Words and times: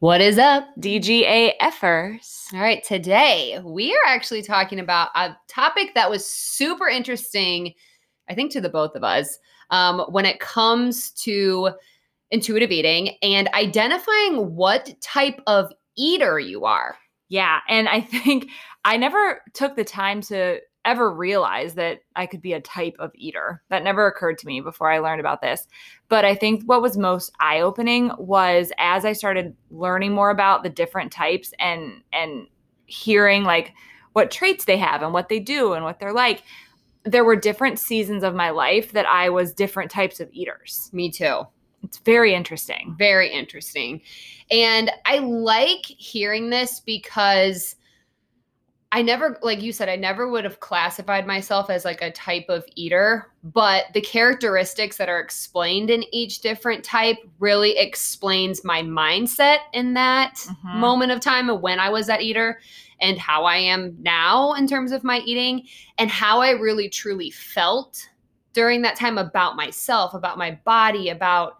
What 0.00 0.20
is 0.20 0.38
up? 0.38 0.68
DGA 0.78 1.54
DGAFers. 1.60 2.54
All 2.54 2.60
right, 2.60 2.84
today 2.84 3.58
we 3.64 3.92
are 3.92 4.06
actually 4.06 4.42
talking 4.42 4.78
about 4.78 5.08
a 5.16 5.36
topic 5.48 5.92
that 5.96 6.08
was 6.08 6.24
super 6.24 6.86
interesting, 6.86 7.74
I 8.30 8.34
think, 8.36 8.52
to 8.52 8.60
the 8.60 8.68
both 8.68 8.94
of 8.94 9.02
us 9.02 9.40
um, 9.70 10.04
when 10.10 10.24
it 10.24 10.38
comes 10.38 11.10
to 11.22 11.70
intuitive 12.30 12.70
eating 12.70 13.16
and 13.22 13.48
identifying 13.54 14.54
what 14.54 14.94
type 15.00 15.42
of 15.48 15.72
eater 15.96 16.38
you 16.38 16.64
are. 16.64 16.96
Yeah. 17.28 17.58
And 17.68 17.88
I 17.88 18.00
think 18.00 18.50
I 18.84 18.98
never 18.98 19.42
took 19.52 19.74
the 19.74 19.82
time 19.82 20.20
to 20.22 20.60
ever 20.90 21.10
realize 21.10 21.74
that 21.74 22.00
I 22.16 22.26
could 22.26 22.42
be 22.42 22.52
a 22.52 22.60
type 22.60 22.96
of 22.98 23.12
eater. 23.14 23.62
That 23.68 23.84
never 23.84 24.06
occurred 24.06 24.38
to 24.38 24.46
me 24.46 24.60
before 24.60 24.90
I 24.90 24.98
learned 24.98 25.20
about 25.20 25.42
this. 25.42 25.66
But 26.08 26.24
I 26.24 26.34
think 26.34 26.64
what 26.64 26.82
was 26.82 26.96
most 26.96 27.32
eye-opening 27.40 28.10
was 28.18 28.72
as 28.78 29.04
I 29.04 29.12
started 29.12 29.56
learning 29.70 30.12
more 30.12 30.30
about 30.30 30.62
the 30.62 30.70
different 30.70 31.12
types 31.12 31.52
and 31.58 32.02
and 32.12 32.46
hearing 32.86 33.44
like 33.44 33.74
what 34.14 34.30
traits 34.30 34.64
they 34.64 34.78
have 34.78 35.02
and 35.02 35.12
what 35.12 35.28
they 35.28 35.38
do 35.38 35.74
and 35.74 35.84
what 35.84 36.00
they're 36.00 36.12
like, 36.12 36.42
there 37.04 37.24
were 37.24 37.36
different 37.36 37.78
seasons 37.78 38.24
of 38.24 38.34
my 38.34 38.50
life 38.50 38.92
that 38.92 39.06
I 39.06 39.28
was 39.28 39.52
different 39.52 39.90
types 39.90 40.20
of 40.20 40.28
eaters. 40.32 40.90
Me 40.92 41.10
too. 41.10 41.42
It's 41.82 41.98
very 41.98 42.34
interesting. 42.34 42.94
Very 42.98 43.32
interesting. 43.32 44.00
And 44.50 44.90
I 45.04 45.18
like 45.18 45.84
hearing 45.86 46.50
this 46.50 46.80
because 46.80 47.76
I 48.90 49.02
never, 49.02 49.38
like 49.42 49.60
you 49.60 49.72
said, 49.72 49.90
I 49.90 49.96
never 49.96 50.30
would 50.30 50.44
have 50.44 50.60
classified 50.60 51.26
myself 51.26 51.68
as 51.68 51.84
like 51.84 52.00
a 52.00 52.10
type 52.10 52.46
of 52.48 52.64
eater, 52.74 53.30
but 53.44 53.84
the 53.92 54.00
characteristics 54.00 54.96
that 54.96 55.10
are 55.10 55.20
explained 55.20 55.90
in 55.90 56.04
each 56.10 56.40
different 56.40 56.84
type 56.84 57.18
really 57.38 57.76
explains 57.76 58.64
my 58.64 58.82
mindset 58.82 59.58
in 59.74 59.92
that 59.94 60.36
Mhm. 60.36 60.74
moment 60.80 61.12
of 61.12 61.20
time 61.20 61.50
of 61.50 61.60
when 61.60 61.78
I 61.78 61.90
was 61.90 62.06
that 62.06 62.22
eater 62.22 62.60
and 63.00 63.18
how 63.18 63.44
I 63.44 63.56
am 63.56 63.94
now 64.00 64.54
in 64.54 64.66
terms 64.66 64.92
of 64.92 65.04
my 65.04 65.18
eating 65.18 65.66
and 65.98 66.10
how 66.10 66.40
I 66.40 66.50
really 66.52 66.88
truly 66.88 67.30
felt 67.30 68.08
during 68.54 68.80
that 68.82 68.96
time 68.96 69.18
about 69.18 69.54
myself, 69.54 70.14
about 70.14 70.38
my 70.38 70.58
body, 70.64 71.10
about 71.10 71.58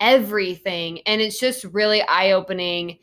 everything. 0.00 1.00
And 1.06 1.20
it's 1.20 1.38
just 1.38 1.64
really 1.64 2.02
eye 2.02 2.32
opening 2.32 2.98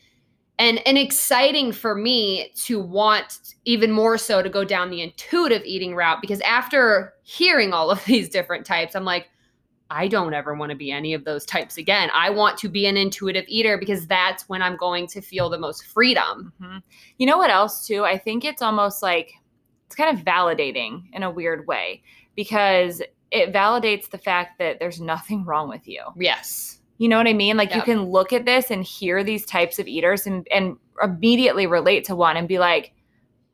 and 0.59 0.85
and 0.87 0.97
exciting 0.97 1.71
for 1.71 1.95
me 1.95 2.51
to 2.55 2.79
want 2.79 3.55
even 3.65 3.91
more 3.91 4.17
so 4.17 4.41
to 4.41 4.49
go 4.49 4.63
down 4.63 4.89
the 4.89 5.01
intuitive 5.01 5.61
eating 5.65 5.95
route 5.95 6.21
because 6.21 6.41
after 6.41 7.13
hearing 7.23 7.73
all 7.73 7.91
of 7.91 8.03
these 8.05 8.29
different 8.29 8.65
types 8.65 8.95
i'm 8.95 9.05
like 9.05 9.27
i 9.91 10.07
don't 10.07 10.33
ever 10.33 10.53
want 10.55 10.69
to 10.69 10.75
be 10.75 10.91
any 10.91 11.13
of 11.13 11.25
those 11.25 11.45
types 11.45 11.77
again 11.77 12.09
i 12.13 12.29
want 12.29 12.57
to 12.57 12.69
be 12.69 12.85
an 12.85 12.97
intuitive 12.97 13.45
eater 13.47 13.77
because 13.77 14.07
that's 14.07 14.47
when 14.49 14.61
i'm 14.61 14.77
going 14.77 15.05
to 15.07 15.21
feel 15.21 15.49
the 15.49 15.57
most 15.59 15.85
freedom 15.85 16.53
Mhm. 16.61 16.81
You 17.17 17.27
know 17.27 17.37
what 17.37 17.49
else 17.49 17.85
too? 17.85 18.03
I 18.03 18.17
think 18.17 18.43
it's 18.45 18.61
almost 18.61 19.03
like 19.03 19.33
it's 19.87 19.95
kind 19.95 20.17
of 20.17 20.25
validating 20.25 21.03
in 21.13 21.21
a 21.23 21.29
weird 21.29 21.67
way 21.67 22.01
because 22.35 23.01
it 23.31 23.53
validates 23.53 24.09
the 24.09 24.17
fact 24.17 24.57
that 24.59 24.79
there's 24.79 24.99
nothing 25.01 25.43
wrong 25.45 25.67
with 25.69 25.87
you. 25.87 26.01
yes 26.17 26.74
You 26.97 27.09
know 27.09 27.17
what 27.17 27.27
I 27.27 27.33
mean? 27.33 27.57
Like 27.57 27.75
you 27.75 27.81
can 27.81 28.03
look 28.03 28.31
at 28.31 28.45
this 28.45 28.71
and 28.71 28.83
hear 28.83 29.23
these 29.23 29.45
types 29.45 29.79
of 29.79 29.87
eaters 29.87 30.25
and 30.25 30.47
and 30.51 30.77
immediately 31.03 31.67
relate 31.67 32.05
to 32.05 32.15
one 32.15 32.37
and 32.37 32.47
be 32.47 32.57
like, 32.57 32.93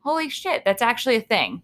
"Holy 0.02 0.30
shit, 0.30 0.64
that's 0.64 0.82
actually 0.82 1.16
a 1.16 1.22
thing." 1.22 1.62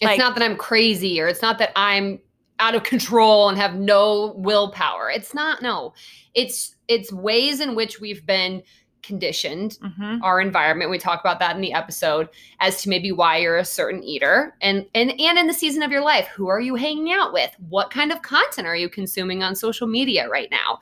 it's 0.00 0.06
Like- 0.06 0.18
not 0.20 0.36
that 0.36 0.44
i'm 0.44 0.56
crazy 0.56 1.20
or 1.20 1.26
it's 1.26 1.42
not 1.42 1.58
that 1.58 1.72
i'm 1.74 2.20
out 2.60 2.76
of 2.76 2.84
control 2.84 3.48
and 3.48 3.58
have 3.58 3.74
no 3.74 4.32
willpower 4.36 5.10
it's 5.10 5.34
not 5.34 5.60
no 5.60 5.92
it's 6.34 6.76
it's 6.86 7.12
ways 7.12 7.58
in 7.58 7.74
which 7.74 8.00
we've 8.00 8.24
been 8.24 8.62
conditioned 9.02 9.78
Mhm. 9.82 10.20
our 10.22 10.40
environment. 10.40 10.90
We 10.90 10.98
talk 10.98 11.20
about 11.20 11.38
that 11.40 11.54
in 11.56 11.62
the 11.62 11.72
episode 11.72 12.28
as 12.60 12.82
to 12.82 12.88
maybe 12.88 13.10
why 13.10 13.38
you're 13.38 13.56
a 13.56 13.64
certain 13.64 14.02
eater 14.04 14.54
and 14.60 14.86
and 14.94 15.10
and 15.20 15.38
in 15.38 15.46
the 15.48 15.52
season 15.54 15.82
of 15.82 15.90
your 15.90 16.02
life. 16.02 16.26
Who 16.28 16.46
are 16.48 16.60
you 16.60 16.74
hanging 16.76 17.10
out 17.12 17.32
with? 17.32 17.50
What 17.68 17.90
kind 17.90 18.12
of 18.12 18.22
content 18.22 18.66
are 18.68 18.76
you 18.76 18.88
consuming 18.88 19.42
on 19.42 19.54
social 19.56 19.86
media 19.86 20.28
right 20.28 20.50
now? 20.50 20.78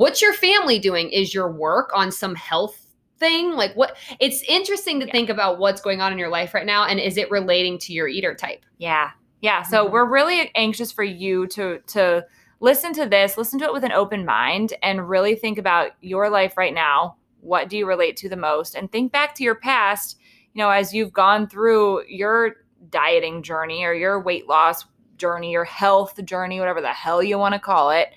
What's 0.00 0.22
your 0.22 0.32
family 0.32 0.78
doing? 0.78 1.10
Is 1.10 1.34
your 1.34 1.52
work 1.52 1.90
on 1.94 2.10
some 2.10 2.34
health 2.34 2.86
thing? 3.18 3.52
Like 3.52 3.74
what 3.74 3.98
it's 4.18 4.42
interesting 4.44 4.98
to 5.00 5.04
Yeah. 5.06 5.12
think 5.12 5.28
about 5.28 5.58
what's 5.58 5.82
going 5.82 6.00
on 6.00 6.10
in 6.10 6.18
your 6.18 6.30
life 6.30 6.54
right 6.54 6.64
now 6.64 6.86
and 6.86 6.98
is 6.98 7.18
it 7.18 7.30
relating 7.30 7.76
to 7.80 7.92
your 7.92 8.08
eater 8.08 8.34
type? 8.34 8.64
Yeah. 8.78 9.10
Yeah. 9.42 9.60
So 9.60 9.84
Mhm. 9.86 9.90
we're 9.90 10.06
really 10.06 10.50
anxious 10.54 10.90
for 10.90 11.04
you 11.04 11.46
to 11.48 11.80
to 11.88 12.24
listen 12.60 12.94
to 12.94 13.04
this, 13.04 13.36
listen 13.36 13.58
to 13.58 13.66
it 13.66 13.74
with 13.74 13.84
an 13.84 13.92
open 13.92 14.24
mind 14.24 14.72
and 14.82 15.06
really 15.06 15.34
think 15.34 15.58
about 15.58 15.90
your 16.00 16.30
life 16.30 16.56
right 16.56 16.72
now. 16.72 17.16
What 17.42 17.68
do 17.68 17.76
you 17.76 17.84
relate 17.84 18.16
to 18.18 18.30
the 18.30 18.36
most? 18.38 18.74
And 18.74 18.90
think 18.90 19.12
back 19.12 19.34
to 19.34 19.44
your 19.44 19.54
past, 19.56 20.18
you 20.54 20.60
know, 20.62 20.70
as 20.70 20.94
you've 20.94 21.12
gone 21.12 21.46
through 21.46 22.04
your 22.08 22.56
dieting 22.88 23.42
journey 23.42 23.84
or 23.84 23.92
your 23.92 24.18
weight 24.18 24.48
loss 24.48 24.86
journey, 25.18 25.52
your 25.52 25.64
health 25.64 26.24
journey, 26.24 26.58
whatever 26.58 26.80
the 26.80 26.88
hell 26.88 27.22
you 27.22 27.38
want 27.38 27.52
to 27.52 27.60
call 27.60 27.90
it. 27.90 28.08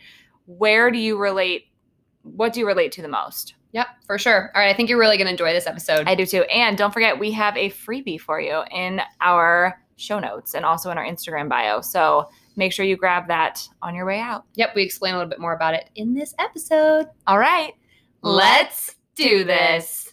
Where 0.45 0.89
do 0.89 0.97
you 0.97 1.17
relate? 1.17 1.65
What 2.23 2.53
do 2.53 2.59
you 2.59 2.67
relate 2.67 2.91
to 2.93 3.01
the 3.01 3.07
most? 3.07 3.55
Yep, 3.73 3.87
for 4.05 4.17
sure. 4.17 4.51
All 4.53 4.61
right, 4.61 4.69
I 4.69 4.73
think 4.73 4.89
you're 4.89 4.99
really 4.99 5.17
going 5.17 5.25
to 5.25 5.31
enjoy 5.31 5.51
this 5.53 5.67
episode. 5.67 6.07
I 6.07 6.15
do 6.15 6.25
too. 6.25 6.43
And 6.43 6.77
don't 6.77 6.93
forget, 6.93 7.17
we 7.17 7.31
have 7.31 7.57
a 7.57 7.69
freebie 7.69 8.19
for 8.19 8.39
you 8.39 8.61
in 8.71 9.01
our 9.19 9.79
show 9.95 10.19
notes 10.19 10.53
and 10.53 10.65
also 10.65 10.91
in 10.91 10.97
our 10.97 11.05
Instagram 11.05 11.49
bio. 11.49 11.81
So 11.81 12.29
make 12.55 12.71
sure 12.71 12.85
you 12.85 12.97
grab 12.97 13.27
that 13.27 13.67
on 13.81 13.95
your 13.95 14.05
way 14.05 14.19
out. 14.19 14.45
yep, 14.55 14.73
we 14.75 14.83
explain 14.83 15.15
a 15.15 15.17
little 15.17 15.29
bit 15.29 15.39
more 15.39 15.53
about 15.53 15.73
it 15.73 15.89
in 15.95 16.13
this 16.13 16.35
episode. 16.39 17.07
All 17.25 17.39
right. 17.39 17.73
Let's 18.21 18.95
do 19.15 19.43
this. 19.43 20.12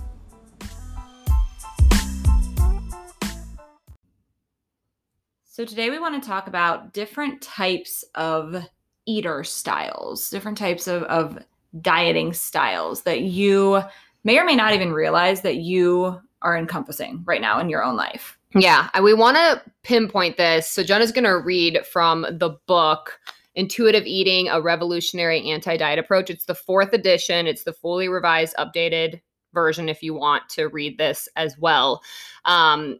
So, 5.61 5.65
today 5.65 5.91
we 5.91 5.99
want 5.99 6.19
to 6.19 6.27
talk 6.27 6.47
about 6.47 6.91
different 6.91 7.39
types 7.39 8.03
of 8.15 8.65
eater 9.05 9.43
styles, 9.43 10.27
different 10.31 10.57
types 10.57 10.87
of, 10.87 11.03
of 11.03 11.37
dieting 11.81 12.33
styles 12.33 13.03
that 13.03 13.21
you 13.21 13.83
may 14.23 14.39
or 14.39 14.43
may 14.43 14.55
not 14.55 14.73
even 14.73 14.91
realize 14.91 15.41
that 15.41 15.57
you 15.57 16.19
are 16.41 16.57
encompassing 16.57 17.21
right 17.25 17.41
now 17.41 17.59
in 17.59 17.69
your 17.69 17.83
own 17.83 17.95
life. 17.95 18.39
Yeah, 18.55 18.89
we 19.03 19.13
want 19.13 19.37
to 19.37 19.61
pinpoint 19.83 20.37
this. 20.37 20.67
So 20.67 20.81
Jenna's 20.81 21.11
going 21.11 21.25
to 21.25 21.37
read 21.37 21.85
from 21.85 22.25
the 22.27 22.57
book 22.65 23.19
Intuitive 23.53 24.07
Eating: 24.07 24.49
A 24.49 24.59
Revolutionary 24.59 25.47
Anti-Diet 25.47 25.99
Approach. 25.99 26.31
It's 26.31 26.45
the 26.45 26.55
4th 26.55 26.93
edition. 26.93 27.45
It's 27.45 27.65
the 27.65 27.73
fully 27.73 28.09
revised 28.09 28.55
updated 28.57 29.21
version 29.53 29.89
if 29.89 30.01
you 30.01 30.15
want 30.15 30.49
to 30.49 30.69
read 30.69 30.97
this 30.97 31.29
as 31.35 31.55
well. 31.59 32.01
Um 32.45 32.97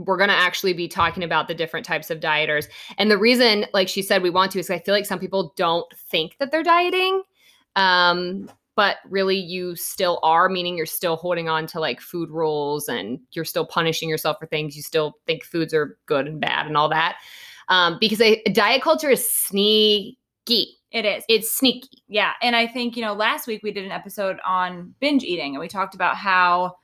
we're 0.00 0.16
going 0.16 0.30
to 0.30 0.34
actually 0.34 0.72
be 0.72 0.88
talking 0.88 1.22
about 1.22 1.46
the 1.46 1.54
different 1.54 1.84
types 1.84 2.10
of 2.10 2.20
dieters. 2.20 2.66
And 2.98 3.10
the 3.10 3.18
reason 3.18 3.66
like 3.74 3.88
she 3.88 4.02
said 4.02 4.22
we 4.22 4.30
want 4.30 4.50
to 4.52 4.58
is 4.58 4.70
I 4.70 4.78
feel 4.78 4.94
like 4.94 5.06
some 5.06 5.18
people 5.18 5.52
don't 5.56 5.86
think 5.94 6.36
that 6.38 6.50
they're 6.50 6.62
dieting. 6.62 7.22
Um 7.76 8.50
but 8.76 8.96
really 9.10 9.36
you 9.36 9.76
still 9.76 10.18
are 10.22 10.48
meaning 10.48 10.76
you're 10.76 10.86
still 10.86 11.16
holding 11.16 11.50
on 11.50 11.66
to 11.66 11.78
like 11.78 12.00
food 12.00 12.30
rules 12.30 12.88
and 12.88 13.18
you're 13.32 13.44
still 13.44 13.66
punishing 13.66 14.08
yourself 14.08 14.38
for 14.40 14.46
things 14.46 14.74
you 14.74 14.82
still 14.82 15.14
think 15.26 15.44
foods 15.44 15.74
are 15.74 15.98
good 16.06 16.26
and 16.26 16.40
bad 16.40 16.66
and 16.66 16.76
all 16.76 16.88
that 16.88 17.16
um, 17.68 17.98
because 18.00 18.20
a, 18.22 18.42
diet 18.52 18.80
culture 18.80 19.10
is 19.10 19.28
sneaky 19.30 20.78
It 20.92 21.04
is. 21.04 21.24
It's 21.28 21.50
sneaky. 21.56 22.02
Yeah. 22.08 22.32
And 22.42 22.56
I 22.56 22.66
think, 22.66 22.96
you 22.96 23.02
know, 23.02 23.12
last 23.12 23.46
week 23.46 23.62
we 23.62 23.70
did 23.70 23.84
an 23.84 23.92
episode 23.92 24.38
on 24.46 24.94
binge 25.00 25.22
eating 25.22 25.54
and 25.54 25.60
we 25.60 25.68
talked 25.68 25.94
about 25.94 26.16
how 26.16 26.76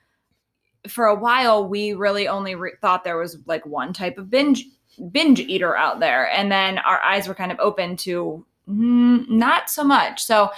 for 0.87 1.05
a 1.05 1.15
while 1.15 1.67
we 1.67 1.93
really 1.93 2.27
only 2.27 2.55
re- 2.55 2.73
thought 2.81 3.03
there 3.03 3.17
was 3.17 3.37
like 3.45 3.65
one 3.65 3.93
type 3.93 4.17
of 4.17 4.29
binge 4.29 4.65
binge 5.11 5.39
eater 5.39 5.75
out 5.77 5.99
there 5.99 6.29
and 6.31 6.51
then 6.51 6.77
our 6.79 6.99
eyes 7.01 7.27
were 7.27 7.35
kind 7.35 7.51
of 7.51 7.59
open 7.59 7.95
to 7.95 8.45
mm, 8.67 9.27
not 9.29 9.69
so 9.69 9.83
much. 9.83 10.23
So 10.23 10.49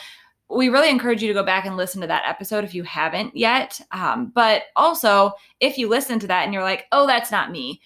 we 0.50 0.70
really 0.70 0.90
encourage 0.90 1.22
you 1.22 1.28
to 1.28 1.34
go 1.34 1.44
back 1.44 1.66
and 1.66 1.78
listen 1.78 2.02
to 2.02 2.08
that 2.08 2.24
episode 2.26 2.64
if 2.64 2.74
you 2.74 2.84
haven't 2.84 3.36
yet. 3.38 3.80
Um, 3.92 4.32
but 4.34 4.64
also, 4.76 5.34
if 5.60 5.78
you 5.78 5.88
listen 5.88 6.18
to 6.20 6.28
that 6.28 6.44
and 6.46 6.54
you're 6.54 6.64
like, 6.64 6.86
oh, 6.92 7.06
that's 7.06 7.32
not 7.32 7.52
me, 7.52 7.82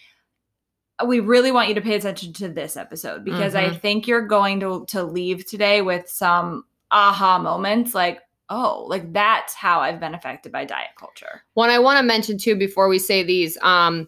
we 1.05 1.19
really 1.19 1.51
want 1.51 1.67
you 1.67 1.75
to 1.75 1.81
pay 1.81 1.95
attention 1.95 2.31
to 2.33 2.47
this 2.47 2.77
episode 2.77 3.25
because 3.25 3.55
I 3.55 3.69
Mhm. 3.71 3.81
think 3.81 4.07
you're 4.07 4.25
going 4.27 4.59
to 4.61 4.85
to 4.89 5.03
leave 5.03 5.45
today 5.45 5.81
with 5.81 6.07
some 6.09 6.65
aha 6.91 7.37
moments 7.39 7.93
like, 7.93 8.21
oh, 8.53 8.85
like 8.87 9.11
that's 9.11 9.55
how 9.55 9.79
I've 9.79 9.99
been 9.99 10.13
affected 10.13 10.51
by 10.51 10.63
diet 10.63 10.91
culture. 10.95 11.41
One 11.55 11.71
I 11.71 11.79
want 11.79 11.97
to 11.97 12.03
mention 12.03 12.37
too 12.37 12.55
before 12.55 12.87
we 12.87 12.99
say 12.99 13.23
these, 13.23 13.57
um, 13.63 14.07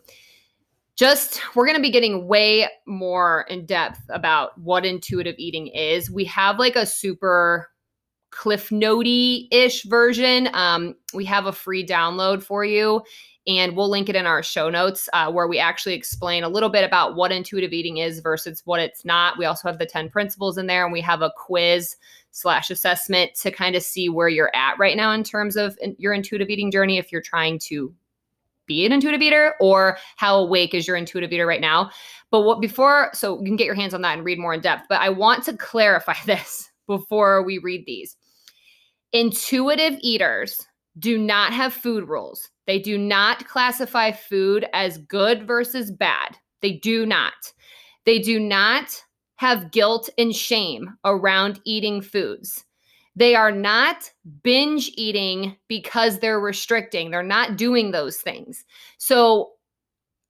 just 0.96 1.42
we're 1.56 1.66
going 1.66 1.78
to 1.78 1.82
be 1.82 1.90
getting 1.90 2.28
way 2.28 2.70
more 2.86 3.46
in 3.50 3.66
depth 3.66 4.02
about 4.10 4.58
what 4.60 4.86
intuitive 4.86 5.36
eating 5.40 5.68
is. 5.68 6.12
We 6.12 6.26
have 6.26 6.60
like 6.60 6.76
a 6.76 6.86
super 6.86 7.70
cliff 8.30 8.70
notey 8.70 9.48
ish 9.52 9.84
version. 9.86 10.48
Um, 10.54 10.96
we 11.14 11.26
have 11.26 11.48
a 11.48 11.52
free 11.52 11.86
download 11.86 12.44
for 12.44 12.64
you. 12.64 13.02
And 13.48 13.76
we'll 13.76 13.90
link 13.90 14.10
it 14.10 14.16
in 14.16 14.26
our 14.26 14.42
show 14.42 14.70
notes 14.70 15.08
uh, 15.14 15.32
where 15.32 15.48
we 15.48 15.60
actually 15.60 15.94
explain 15.94 16.44
a 16.44 16.50
little 16.50 16.70
bit 16.70 16.84
about 16.84 17.16
what 17.16 17.32
intuitive 17.32 17.74
eating 17.74 17.98
is 17.98 18.20
versus 18.20 18.64
what 18.66 18.80
it's 18.80 19.06
not. 19.06 19.38
We 19.38 19.46
also 19.46 19.68
have 19.68 19.78
the 19.78 19.86
10 19.86 20.10
principles 20.10 20.58
in 20.58 20.66
there, 20.66 20.84
and 20.84 20.92
we 20.92 21.02
have 21.02 21.22
a 21.22 21.32
quiz 21.38 21.96
slash 22.32 22.72
assessment 22.72 23.36
to 23.36 23.52
kind 23.52 23.76
of 23.76 23.84
see 23.84 24.10
where 24.10 24.28
you're 24.28 24.56
at 24.56 24.78
right 24.80 24.98
now 24.98 25.12
in 25.12 25.24
terms 25.24 25.56
of 25.56 25.78
your 25.98 26.14
intuitive 26.14 26.50
eating 26.50 26.72
journey 26.72 26.98
if 26.98 27.12
you're 27.12 27.22
trying 27.22 27.60
to 27.60 27.94
be 28.66 28.86
an 28.86 28.92
intuitive 28.92 29.22
eater 29.22 29.56
or 29.60 29.98
how 30.16 30.38
awake 30.38 30.74
is 30.74 30.88
your 30.88 30.98
intuitive 30.98 31.32
eater 31.32 31.46
right 31.46 31.62
now. 31.62 31.92
But 32.32 32.42
what 32.42 32.62
before 32.62 33.10
so 33.14 33.40
you 33.40 33.46
can 33.46 33.56
get 33.56 33.66
your 33.66 33.76
hands 33.76 33.94
on 33.94 34.02
that 34.02 34.18
and 34.18 34.26
read 34.26 34.40
more 34.40 34.54
in 34.54 34.60
depth 34.60 34.88
but 34.90 35.00
i 35.00 35.10
want 35.10 35.44
to 35.46 35.56
clarify 35.56 36.16
this 36.26 36.70
before 36.88 37.44
we 37.44 37.58
read 37.58 37.86
these. 37.86 38.16
Intuitive 39.14 39.98
eaters 40.02 40.68
do 41.00 41.18
not 41.18 41.54
have 41.54 41.74
food 41.74 42.08
rules 42.08 42.50
they 42.68 42.80
do 42.80 42.98
not 42.98 43.48
classify 43.48 44.12
food 44.12 44.66
as 44.74 44.98
good 45.00 45.48
versus 45.48 45.92
bad 45.92 46.38
they 46.62 46.74
do 46.74 47.06
not 47.06 47.54
they 48.06 48.20
do 48.20 48.40
not 48.40 49.04
have 49.36 49.72
guilt 49.72 50.10
and 50.18 50.34
shame 50.34 50.94
around 51.04 51.60
eating 51.66 52.02
foods. 52.02 52.64
They 53.16 53.36
are 53.36 53.52
not 53.52 54.12
binge 54.44 54.92
eating 54.96 55.56
because 55.68 56.20
they're 56.20 56.40
restricting. 56.40 57.12
They're 57.12 57.24
not 57.24 57.58
doing 57.58 57.92
those 57.92 58.18
things. 58.18 58.66
So 58.98 59.52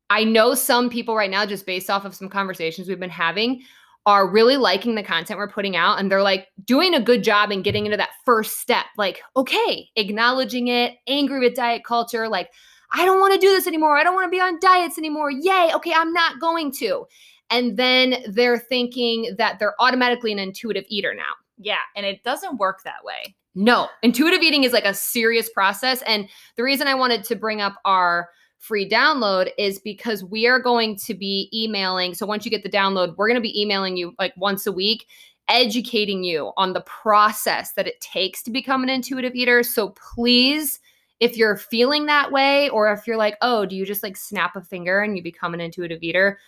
I 0.09 0.23
know 0.23 0.53
some 0.53 0.89
people 0.89 1.15
right 1.15 1.31
now, 1.31 1.45
just 1.45 1.65
based 1.65 1.89
off 1.89 2.05
of 2.05 2.15
some 2.15 2.29
conversations 2.29 2.87
we've 2.87 2.99
been 2.99 3.09
having, 3.09 3.63
are 4.05 4.29
really 4.29 4.57
liking 4.57 4.95
the 4.95 5.03
content 5.03 5.39
we're 5.39 5.49
putting 5.49 5.75
out 5.75 5.99
and 5.99 6.11
they're 6.11 6.21
like 6.21 6.47
doing 6.63 6.93
a 6.93 7.01
good 7.01 7.23
job 7.23 7.51
in 7.51 7.63
getting 7.63 7.85
into 7.85 7.97
that 7.97 8.11
first 8.23 8.59
step. 8.59 8.85
Like, 8.97 9.21
okay, 9.35 9.89
acknowledging 9.95 10.67
it, 10.67 10.93
angry 11.07 11.39
with 11.39 11.55
diet 11.55 11.83
culture, 11.83 12.29
like, 12.29 12.51
I 12.93 13.03
don't 13.03 13.19
want 13.19 13.33
to 13.33 13.39
do 13.39 13.51
this 13.51 13.67
anymore. 13.67 13.97
I 13.97 14.03
don't 14.03 14.13
want 14.13 14.25
to 14.25 14.35
be 14.35 14.39
on 14.39 14.59
diets 14.59 14.97
anymore. 14.97 15.31
Yay. 15.31 15.71
Okay, 15.73 15.93
I'm 15.93 16.13
not 16.13 16.39
going 16.39 16.71
to. 16.73 17.05
And 17.49 17.77
then 17.77 18.17
they're 18.27 18.59
thinking 18.59 19.35
that 19.37 19.59
they're 19.59 19.75
automatically 19.79 20.31
an 20.31 20.39
intuitive 20.39 20.85
eater 20.87 21.13
now. 21.13 21.33
Yeah, 21.57 21.81
and 21.95 22.05
it 22.05 22.23
doesn't 22.23 22.57
work 22.57 22.83
that 22.83 23.03
way. 23.03 23.35
No, 23.55 23.87
intuitive 24.03 24.41
eating 24.41 24.65
is 24.65 24.73
like 24.73 24.85
a 24.85 24.93
serious 24.93 25.49
process. 25.49 26.01
And 26.03 26.27
the 26.57 26.63
reason 26.63 26.87
I 26.87 26.95
wanted 26.95 27.23
to 27.25 27.35
bring 27.35 27.61
up 27.61 27.75
our 27.85 28.29
free 28.59 28.87
download 28.87 29.49
is 29.57 29.79
because 29.79 30.23
we 30.23 30.47
are 30.47 30.59
going 30.59 30.95
to 30.97 31.13
be 31.13 31.49
emailing. 31.53 32.13
So 32.13 32.25
once 32.25 32.45
you 32.45 32.51
get 32.51 32.63
the 32.63 32.69
download, 32.69 33.15
we're 33.15 33.27
going 33.27 33.35
to 33.35 33.41
be 33.41 33.61
emailing 33.61 33.97
you 33.97 34.13
like 34.17 34.33
once 34.37 34.65
a 34.65 34.71
week, 34.71 35.07
educating 35.47 36.23
you 36.23 36.51
on 36.57 36.73
the 36.73 36.81
process 36.81 37.73
that 37.73 37.87
it 37.87 37.99
takes 38.01 38.41
to 38.43 38.51
become 38.51 38.83
an 38.83 38.89
intuitive 38.89 39.35
eater. 39.35 39.63
So 39.63 39.89
please, 39.89 40.79
if 41.19 41.37
you're 41.37 41.57
feeling 41.57 42.07
that 42.07 42.31
way, 42.31 42.69
or 42.69 42.91
if 42.91 43.07
you're 43.07 43.17
like, 43.17 43.37
oh, 43.41 43.65
do 43.65 43.75
you 43.75 43.85
just 43.85 44.03
like 44.03 44.17
snap 44.17 44.55
a 44.55 44.61
finger 44.61 45.01
and 45.01 45.15
you 45.15 45.23
become 45.23 45.53
an 45.53 45.61
intuitive 45.61 46.01
eater? 46.01 46.39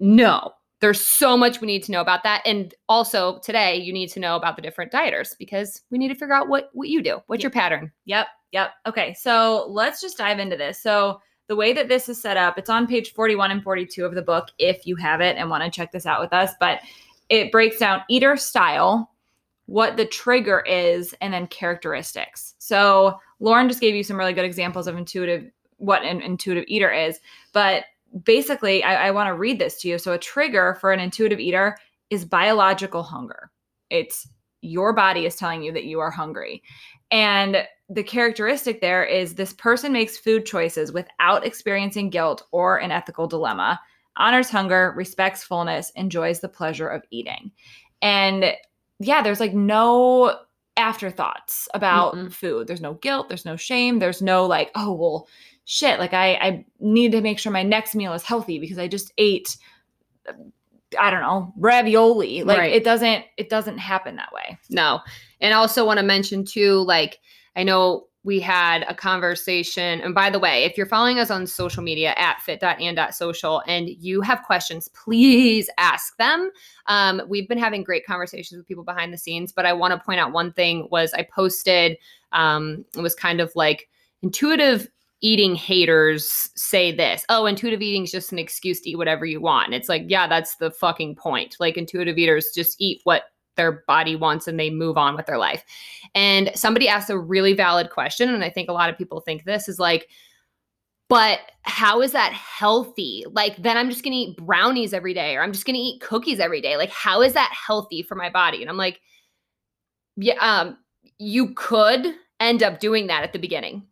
No, 0.00 0.52
there's 0.80 1.00
so 1.00 1.36
much 1.36 1.60
we 1.60 1.66
need 1.66 1.82
to 1.84 1.92
know 1.92 2.00
about 2.00 2.22
that. 2.22 2.42
And 2.46 2.74
also 2.88 3.40
today, 3.40 3.76
you 3.76 3.92
need 3.92 4.08
to 4.10 4.20
know 4.20 4.36
about 4.36 4.56
the 4.56 4.62
different 4.62 4.92
dieters 4.92 5.36
because 5.38 5.82
we 5.90 5.98
need 5.98 6.08
to 6.08 6.14
figure 6.14 6.34
out 6.34 6.48
what 6.48 6.70
what 6.72 6.88
you 6.88 7.02
do. 7.02 7.20
What's 7.26 7.42
your 7.42 7.50
pattern? 7.50 7.90
Yep, 8.04 8.28
yep. 8.52 8.72
Okay, 8.86 9.14
so 9.14 9.66
let's 9.68 10.00
just 10.00 10.18
dive 10.18 10.38
into 10.38 10.56
this. 10.56 10.80
So 10.80 11.20
the 11.48 11.56
way 11.56 11.72
that 11.72 11.88
this 11.88 12.08
is 12.08 12.20
set 12.20 12.36
up, 12.36 12.58
it's 12.58 12.70
on 12.70 12.86
page 12.86 13.14
41 13.14 13.50
and 13.50 13.62
42 13.62 14.04
of 14.04 14.14
the 14.14 14.22
book 14.22 14.48
if 14.58 14.86
you 14.86 14.96
have 14.96 15.20
it 15.20 15.36
and 15.36 15.50
want 15.50 15.64
to 15.64 15.70
check 15.70 15.92
this 15.92 16.06
out 16.06 16.20
with 16.20 16.32
us, 16.32 16.52
but 16.60 16.80
it 17.28 17.50
breaks 17.50 17.78
down 17.78 18.02
eater 18.08 18.36
style, 18.36 19.10
what 19.66 19.96
the 19.96 20.06
trigger 20.06 20.60
is, 20.60 21.14
and 21.20 21.32
then 21.32 21.46
characteristics. 21.46 22.54
So 22.58 23.18
Lauren 23.40 23.68
just 23.68 23.80
gave 23.80 23.94
you 23.94 24.02
some 24.02 24.16
really 24.16 24.32
good 24.32 24.44
examples 24.44 24.86
of 24.86 24.96
intuitive 24.96 25.50
what 25.78 26.02
an 26.02 26.20
intuitive 26.20 26.64
eater 26.66 26.90
is, 26.90 27.20
but 27.52 27.84
basically 28.24 28.82
I, 28.82 29.08
I 29.08 29.10
want 29.12 29.28
to 29.28 29.34
read 29.34 29.58
this 29.58 29.80
to 29.80 29.88
you. 29.88 29.98
So 29.98 30.12
a 30.12 30.18
trigger 30.18 30.76
for 30.80 30.92
an 30.92 31.00
intuitive 31.00 31.38
eater 31.38 31.78
is 32.10 32.24
biological 32.24 33.02
hunger. 33.02 33.50
It's 33.90 34.28
your 34.60 34.92
body 34.92 35.24
is 35.24 35.36
telling 35.36 35.62
you 35.62 35.72
that 35.72 35.84
you 35.84 36.00
are 36.00 36.10
hungry. 36.10 36.62
And 37.10 37.64
the 37.88 38.02
characteristic 38.02 38.80
there 38.80 39.04
is 39.04 39.34
this 39.34 39.52
person 39.52 39.92
makes 39.92 40.18
food 40.18 40.44
choices 40.44 40.92
without 40.92 41.46
experiencing 41.46 42.10
guilt 42.10 42.46
or 42.52 42.76
an 42.78 42.90
ethical 42.90 43.26
dilemma, 43.26 43.80
honors 44.16 44.50
hunger, 44.50 44.92
respects 44.96 45.42
fullness, 45.42 45.90
enjoys 45.96 46.40
the 46.40 46.48
pleasure 46.48 46.88
of 46.88 47.02
eating. 47.10 47.50
And 48.02 48.52
yeah, 49.00 49.22
there's 49.22 49.40
like 49.40 49.54
no 49.54 50.38
afterthoughts 50.76 51.68
about 51.74 52.14
Mm-mm. 52.14 52.32
food. 52.32 52.66
There's 52.66 52.80
no 52.80 52.94
guilt, 52.94 53.28
there's 53.28 53.44
no 53.44 53.56
shame, 53.56 53.98
there's 53.98 54.20
no 54.22 54.44
like, 54.46 54.70
oh, 54.74 54.92
well, 54.92 55.28
shit, 55.64 55.98
like 55.98 56.12
I 56.12 56.34
I 56.34 56.66
need 56.80 57.12
to 57.12 57.20
make 57.20 57.38
sure 57.38 57.52
my 57.52 57.62
next 57.62 57.94
meal 57.94 58.12
is 58.12 58.22
healthy 58.22 58.58
because 58.58 58.78
I 58.78 58.88
just 58.88 59.12
ate 59.18 59.56
uh, 60.28 60.32
I 60.98 61.10
don't 61.10 61.20
know, 61.20 61.52
ravioli. 61.58 62.42
Like 62.44 62.58
Right. 62.58 62.72
it 62.72 62.84
doesn't 62.84 63.24
it 63.36 63.48
doesn't 63.48 63.78
happen 63.78 64.16
that 64.16 64.32
way. 64.32 64.58
No. 64.70 65.00
And 65.40 65.54
I 65.54 65.56
also 65.58 65.84
want 65.86 65.98
to 65.98 66.04
mention 66.06 66.44
too, 66.44 66.82
like, 66.84 67.20
I 67.58 67.64
know 67.64 68.06
we 68.22 68.40
had 68.40 68.84
a 68.88 68.94
conversation. 68.94 70.00
And 70.00 70.14
by 70.14 70.30
the 70.30 70.38
way, 70.38 70.64
if 70.64 70.76
you're 70.76 70.86
following 70.86 71.18
us 71.18 71.30
on 71.30 71.46
social 71.46 71.82
media 71.82 72.14
at 72.16 72.40
fit.and.social 72.40 73.62
and 73.66 73.88
you 73.88 74.20
have 74.20 74.42
questions, 74.42 74.88
please 74.88 75.68
ask 75.78 76.16
them. 76.18 76.50
Um, 76.86 77.22
we've 77.28 77.48
been 77.48 77.58
having 77.58 77.82
great 77.82 78.06
conversations 78.06 78.58
with 78.58 78.68
people 78.68 78.84
behind 78.84 79.12
the 79.12 79.18
scenes, 79.18 79.50
but 79.50 79.66
I 79.66 79.72
want 79.72 79.92
to 79.92 79.98
point 79.98 80.20
out 80.20 80.32
one 80.32 80.52
thing 80.52 80.88
was 80.90 81.12
I 81.14 81.22
posted, 81.22 81.96
um, 82.32 82.84
it 82.96 83.00
was 83.00 83.14
kind 83.14 83.40
of 83.40 83.50
like 83.56 83.88
intuitive 84.22 84.88
eating 85.20 85.56
haters 85.56 86.50
say 86.54 86.92
this 86.92 87.24
oh 87.28 87.44
intuitive 87.46 87.82
eating 87.82 88.04
is 88.04 88.12
just 88.12 88.30
an 88.30 88.38
excuse 88.38 88.80
to 88.80 88.90
eat 88.90 88.96
whatever 88.96 89.26
you 89.26 89.40
want 89.40 89.66
and 89.66 89.74
it's 89.74 89.88
like 89.88 90.04
yeah 90.06 90.28
that's 90.28 90.54
the 90.56 90.70
fucking 90.70 91.16
point 91.16 91.56
like 91.58 91.76
intuitive 91.76 92.16
eaters 92.16 92.52
just 92.54 92.80
eat 92.80 93.00
what 93.02 93.24
their 93.58 93.84
body 93.86 94.16
wants 94.16 94.48
and 94.48 94.58
they 94.58 94.70
move 94.70 94.96
on 94.96 95.14
with 95.14 95.26
their 95.26 95.36
life. 95.36 95.62
And 96.14 96.50
somebody 96.54 96.88
asked 96.88 97.10
a 97.10 97.18
really 97.18 97.52
valid 97.52 97.90
question 97.90 98.32
and 98.32 98.42
i 98.42 98.48
think 98.48 98.70
a 98.70 98.72
lot 98.72 98.88
of 98.88 98.96
people 98.96 99.20
think 99.20 99.44
this 99.44 99.68
is 99.68 99.78
like 99.78 100.08
but 101.08 101.40
how 101.62 102.02
is 102.02 102.12
that 102.12 102.34
healthy? 102.34 103.24
Like 103.30 103.56
then 103.62 103.76
i'm 103.76 103.90
just 103.90 104.04
gonna 104.04 104.16
eat 104.16 104.36
brownies 104.36 104.92
every 104.94 105.14
day 105.14 105.36
or 105.36 105.42
i'm 105.42 105.52
just 105.52 105.66
gonna 105.66 105.78
eat 105.78 106.00
cookies 106.00 106.40
every 106.40 106.60
day. 106.60 106.76
Like 106.76 106.90
how 106.90 107.22
is 107.22 107.32
that 107.34 107.52
healthy 107.52 108.02
for 108.02 108.14
my 108.14 108.30
body? 108.30 108.60
And 108.62 108.70
i'm 108.70 108.76
like 108.76 109.00
yeah 110.16 110.34
um 110.40 110.78
you 111.18 111.54
could 111.54 112.14
end 112.40 112.62
up 112.62 112.78
doing 112.78 113.08
that 113.08 113.24
at 113.24 113.32
the 113.32 113.38
beginning. 113.38 113.82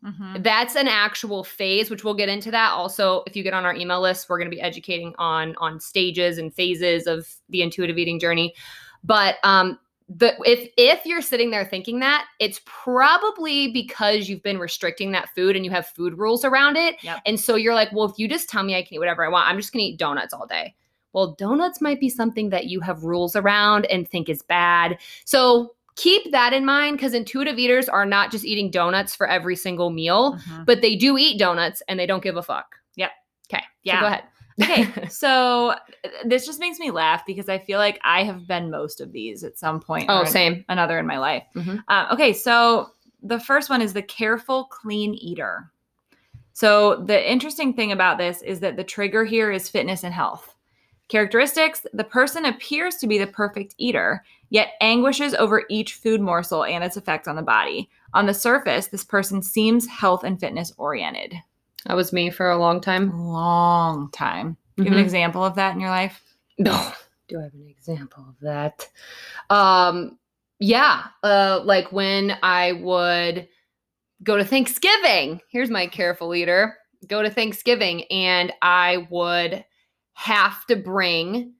That's 0.41 0.75
an 0.75 0.87
actual 0.87 1.43
phase 1.43 1.89
which 1.89 2.03
we'll 2.03 2.13
get 2.13 2.29
into 2.29 2.49
that. 2.51 2.71
Also 2.71 3.23
if 3.27 3.35
you 3.35 3.43
get 3.43 3.53
on 3.53 3.65
our 3.65 3.75
email 3.75 3.99
list 3.99 4.29
we're 4.29 4.37
going 4.37 4.49
to 4.49 4.55
be 4.55 4.61
educating 4.61 5.13
on 5.17 5.55
on 5.57 5.79
stages 5.79 6.37
and 6.37 6.53
phases 6.53 7.07
of 7.07 7.27
the 7.49 7.61
intuitive 7.61 7.97
eating 7.97 8.19
journey 8.19 8.53
but 9.07 9.35
um 9.43 9.79
the 10.09 10.33
if 10.45 10.69
if 10.77 11.05
you're 11.05 11.21
sitting 11.21 11.49
there 11.49 11.65
thinking 11.65 11.99
that 11.99 12.25
it's 12.39 12.61
probably 12.65 13.71
because 13.73 14.29
you've 14.29 14.43
been 14.43 14.57
restricting 14.59 15.11
that 15.11 15.27
food 15.35 15.55
and 15.55 15.65
you 15.65 15.71
have 15.71 15.85
food 15.87 16.17
rules 16.17 16.45
around 16.45 16.77
it 16.77 16.95
Yep. 17.03 17.21
and 17.25 17.39
so 17.39 17.55
you're 17.55 17.73
like 17.73 17.91
well 17.91 18.05
if 18.05 18.17
you 18.17 18.27
just 18.29 18.47
tell 18.47 18.63
me 18.63 18.75
i 18.75 18.81
can 18.83 18.93
eat 18.95 18.99
whatever 18.99 19.25
i 19.25 19.27
want 19.27 19.49
i'm 19.49 19.57
just 19.57 19.73
going 19.73 19.83
to 19.83 19.89
eat 19.91 19.97
donuts 19.97 20.33
all 20.33 20.47
day 20.47 20.73
well 21.13 21.33
donuts 21.33 21.81
might 21.81 21.99
be 21.99 22.07
something 22.09 22.49
that 22.51 22.67
you 22.67 22.79
have 22.79 23.03
rules 23.03 23.35
around 23.35 23.85
and 23.87 24.07
think 24.07 24.29
is 24.29 24.41
bad 24.43 24.97
so 25.25 25.73
keep 25.97 26.31
that 26.31 26.53
in 26.53 26.63
mind 26.63 26.95
because 26.95 27.13
intuitive 27.13 27.57
eaters 27.59 27.89
are 27.89 28.05
not 28.05 28.31
just 28.31 28.45
eating 28.45 28.69
donuts 28.71 29.13
for 29.15 29.27
every 29.27 29.55
single 29.55 29.89
meal 29.89 30.35
Mhm. 30.35 30.65
but 30.65 30.81
they 30.81 30.95
do 30.95 31.17
eat 31.17 31.37
donuts 31.39 31.81
and 31.89 31.99
they 31.99 32.05
don't 32.05 32.21
give 32.23 32.37
a 32.37 32.43
fuck. 32.43 32.75
Yep. 32.97 33.11
Okay. 33.51 33.63
Yeah. 33.83 33.95
So 33.95 34.01
go 34.01 34.07
ahead. 34.07 34.23
Okay, 34.61 35.07
so 35.09 35.69
uh, 35.69 35.77
this 36.25 36.45
just 36.45 36.59
makes 36.59 36.79
me 36.79 36.91
laugh 36.91 37.23
because 37.25 37.49
I 37.49 37.59
feel 37.59 37.79
like 37.79 37.99
I 38.03 38.23
have 38.23 38.47
been 38.47 38.71
most 38.71 39.01
of 39.01 39.11
these 39.11 39.43
at 39.43 39.57
some 39.57 39.79
point 39.79 40.05
oh, 40.09 40.21
or 40.21 40.25
same. 40.25 40.65
another 40.69 40.97
in 40.97 41.07
my 41.07 41.17
life. 41.17 41.43
Mhm. 41.55 41.83
Uh, 41.87 42.07
okay, 42.11 42.33
so 42.33 42.91
the 43.21 43.39
first 43.39 43.69
one 43.69 43.81
is 43.81 43.93
the 43.93 44.01
careful, 44.01 44.65
clean 44.65 45.13
eater. 45.15 45.71
So 46.53 47.03
the 47.03 47.31
interesting 47.31 47.73
thing 47.73 47.91
about 47.91 48.17
this 48.17 48.41
is 48.41 48.59
that 48.61 48.77
the 48.77 48.83
trigger 48.83 49.25
here 49.25 49.51
is 49.51 49.69
fitness 49.69 50.03
and 50.03 50.13
health. 50.13 50.55
Characteristics 51.07 51.85
the 51.93 52.03
person 52.03 52.45
appears 52.45 52.95
to 52.95 53.07
be 53.07 53.17
the 53.17 53.27
perfect 53.27 53.75
eater, 53.77 54.25
yet 54.49 54.73
anguishes 54.81 55.33
over 55.35 55.63
each 55.69 55.93
food 55.93 56.19
morsel 56.19 56.65
and 56.65 56.83
its 56.83 56.97
effect 56.97 57.27
on 57.27 57.35
the 57.35 57.41
body. 57.41 57.89
On 58.13 58.25
the 58.25 58.33
surface, 58.33 58.87
this 58.87 59.05
person 59.05 59.41
seems 59.41 59.87
health 59.87 60.23
and 60.23 60.39
fitness 60.39 60.73
oriented. 60.77 61.35
That 61.87 61.95
was 61.95 62.13
me 62.13 62.29
for 62.29 62.49
a 62.49 62.57
long 62.57 62.81
time. 62.81 63.17
Long 63.27 64.11
time. 64.11 64.57
Do 64.75 64.83
you 64.83 64.89
have 64.89 64.95
Mhm. 64.97 64.99
an 64.99 65.05
example 65.05 65.43
of 65.43 65.55
that 65.55 65.73
in 65.73 65.79
your 65.79 65.89
life? 65.89 66.21
No. 66.57 66.91
Do 67.27 67.39
I 67.39 67.43
have 67.43 67.53
an 67.53 67.67
example 67.67 68.25
of 68.29 68.35
that? 68.41 68.87
Um, 69.49 70.17
yeah. 70.59 71.07
Uh, 71.23 71.61
like 71.63 71.91
when 71.91 72.37
I 72.43 72.73
would 72.73 73.47
go 74.23 74.37
to 74.37 74.43
Thanksgiving. 74.45 75.41
Here's 75.49 75.69
my 75.69 75.87
careful 75.87 76.33
eater. 76.33 76.77
Go 77.07 77.21
to 77.21 77.29
Thanksgiving 77.29 78.03
and 78.05 78.51
I 78.61 79.07
would 79.09 79.63
have 80.13 80.65
to 80.67 80.75
bring 80.75 81.53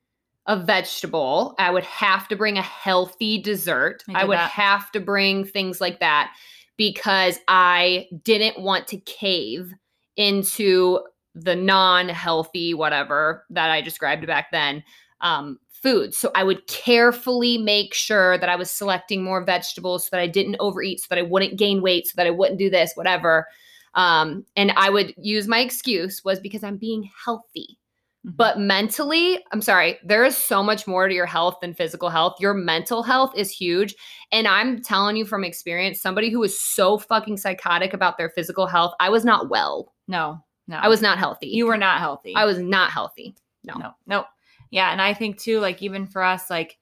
a 0.47 0.57
vegetable. 0.57 1.53
I 1.59 1.69
would 1.71 1.83
have 1.83 2.27
to 2.29 2.35
bring 2.35 2.57
a 2.57 2.61
healthy 2.63 3.37
dessert. 3.41 4.03
I 4.09 4.13
I, 4.13 4.19
did 4.21 4.27
would 4.29 4.37
that. 4.37 4.49
have 4.51 4.91
to 4.93 4.99
bring 4.99 5.45
things 5.45 5.79
like 5.79 5.99
that 5.99 6.33
because 6.77 7.39
I 7.47 8.07
didn't 8.23 8.59
want 8.59 8.87
to 8.87 8.97
cave 8.97 9.73
into 10.17 10.99
the 11.33 11.55
non-healthy 11.55 12.73
whatever 12.73 13.45
that 13.49 13.69
I 13.69 13.81
described 13.81 14.25
back 14.27 14.47
then 14.51 14.83
um, 15.21 15.59
food. 15.71 16.13
So 16.13 16.31
I 16.35 16.43
would 16.43 16.65
carefully 16.67 17.57
make 17.57 17.93
sure 17.93 18.37
that 18.37 18.49
I 18.49 18.55
was 18.55 18.71
selecting 18.71 19.23
more 19.23 19.43
vegetables 19.43 20.05
so 20.05 20.09
that 20.11 20.21
I 20.21 20.27
didn't 20.27 20.57
overeat, 20.59 20.99
so 20.99 21.07
that 21.09 21.19
I 21.19 21.23
wouldn't 21.23 21.57
gain 21.57 21.81
weight, 21.81 22.07
so 22.07 22.13
that 22.17 22.27
I 22.27 22.31
wouldn't 22.31 22.59
do 22.59 22.69
this, 22.69 22.93
whatever. 22.95 23.47
Um, 23.93 24.45
and 24.55 24.71
I 24.75 24.89
would 24.89 25.13
use 25.17 25.47
my 25.47 25.59
excuse 25.59 26.23
was 26.23 26.39
because 26.39 26.63
I'm 26.63 26.77
being 26.77 27.09
healthy. 27.23 27.77
But 28.23 28.59
mentally, 28.59 29.39
I'm 29.53 29.61
sorry, 29.61 29.99
there 30.03 30.25
is 30.25 30.35
so 30.35 30.61
much 30.61 30.85
more 30.85 31.07
to 31.07 31.15
your 31.15 31.25
health 31.25 31.57
than 31.61 31.73
physical 31.73 32.09
health. 32.09 32.35
Your 32.41 32.53
mental 32.53 33.01
health 33.01 33.31
is 33.37 33.49
huge. 33.49 33.95
And 34.31 34.47
I'm 34.47 34.81
telling 34.81 35.15
you 35.15 35.25
from 35.25 35.45
experience, 35.45 36.01
somebody 36.01 36.29
who 36.29 36.39
was 36.39 36.59
so 36.59 36.97
fucking 36.97 37.37
psychotic 37.37 37.93
about 37.93 38.17
their 38.17 38.29
physical 38.29 38.67
health, 38.67 38.93
I 38.99 39.09
was 39.09 39.23
not 39.23 39.49
well. 39.49 39.93
No, 40.07 40.43
no. 40.67 40.77
I 40.77 40.87
was 40.87 41.01
not 41.01 41.17
healthy. 41.17 41.47
You 41.47 41.65
were 41.67 41.77
not 41.77 41.99
healthy. 41.99 42.33
I 42.35 42.45
was 42.45 42.59
not 42.59 42.91
healthy. 42.91 43.35
No. 43.63 43.75
no, 43.75 43.91
no. 44.05 44.25
Yeah, 44.69 44.91
and 44.91 45.01
I 45.01 45.13
think 45.13 45.39
too, 45.39 45.59
like 45.59 45.81
even 45.81 46.05
for 46.07 46.21
us, 46.23 46.49
like 46.49 46.77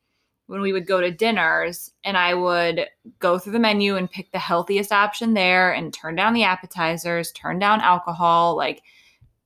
when 0.47 0.61
we 0.61 0.73
would 0.73 0.85
go 0.87 1.01
to 1.01 1.09
dinners, 1.11 1.91
and 2.03 2.15
I 2.17 2.33
would 2.35 2.87
go 3.19 3.39
through 3.39 3.53
the 3.53 3.59
menu 3.59 3.95
and 3.95 4.09
pick 4.09 4.31
the 4.31 4.39
healthiest 4.39 4.91
option 4.91 5.33
there, 5.33 5.71
and 5.73 5.93
turn 5.93 6.15
down 6.15 6.33
the 6.33 6.43
appetizers, 6.43 7.31
turn 7.31 7.57
down 7.59 7.81
alcohol, 7.81 8.55
like 8.55 8.83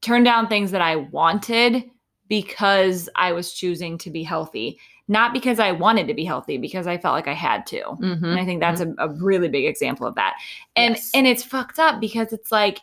turn 0.02 0.24
down 0.24 0.48
things 0.48 0.72
that 0.72 0.82
I 0.82 0.96
wanted 0.98 1.90
because 2.28 3.10
I 3.16 3.32
was 3.34 3.54
choosing 3.54 3.98
to 4.00 4.10
be 4.10 4.24
healthy, 4.24 4.80
not 5.08 5.34
because 5.34 5.60
I 5.60 5.72
wanted 5.72 6.08
to 6.08 6.14
be 6.14 6.24
healthy, 6.24 6.58
because 6.58 6.86
I 6.88 6.98
felt 6.98 7.16
like 7.16 7.28
I 7.28 7.34
had 7.34 7.66
to. 7.68 7.82
Mhm. 7.82 8.24
And 8.24 8.40
I 8.40 8.46
think 8.46 8.60
that's 8.62 8.82
a, 8.82 8.94
a 9.00 9.10
really 9.10 9.48
big 9.50 9.66
example 9.66 10.06
of 10.06 10.16
that. 10.16 10.36
And 10.76 10.96
Yes. 10.96 11.12
and 11.14 11.26
it's 11.28 11.44
fucked 11.44 11.80
up 11.80 12.00
because 12.00 12.32
it's 12.34 12.52
like 12.52 12.80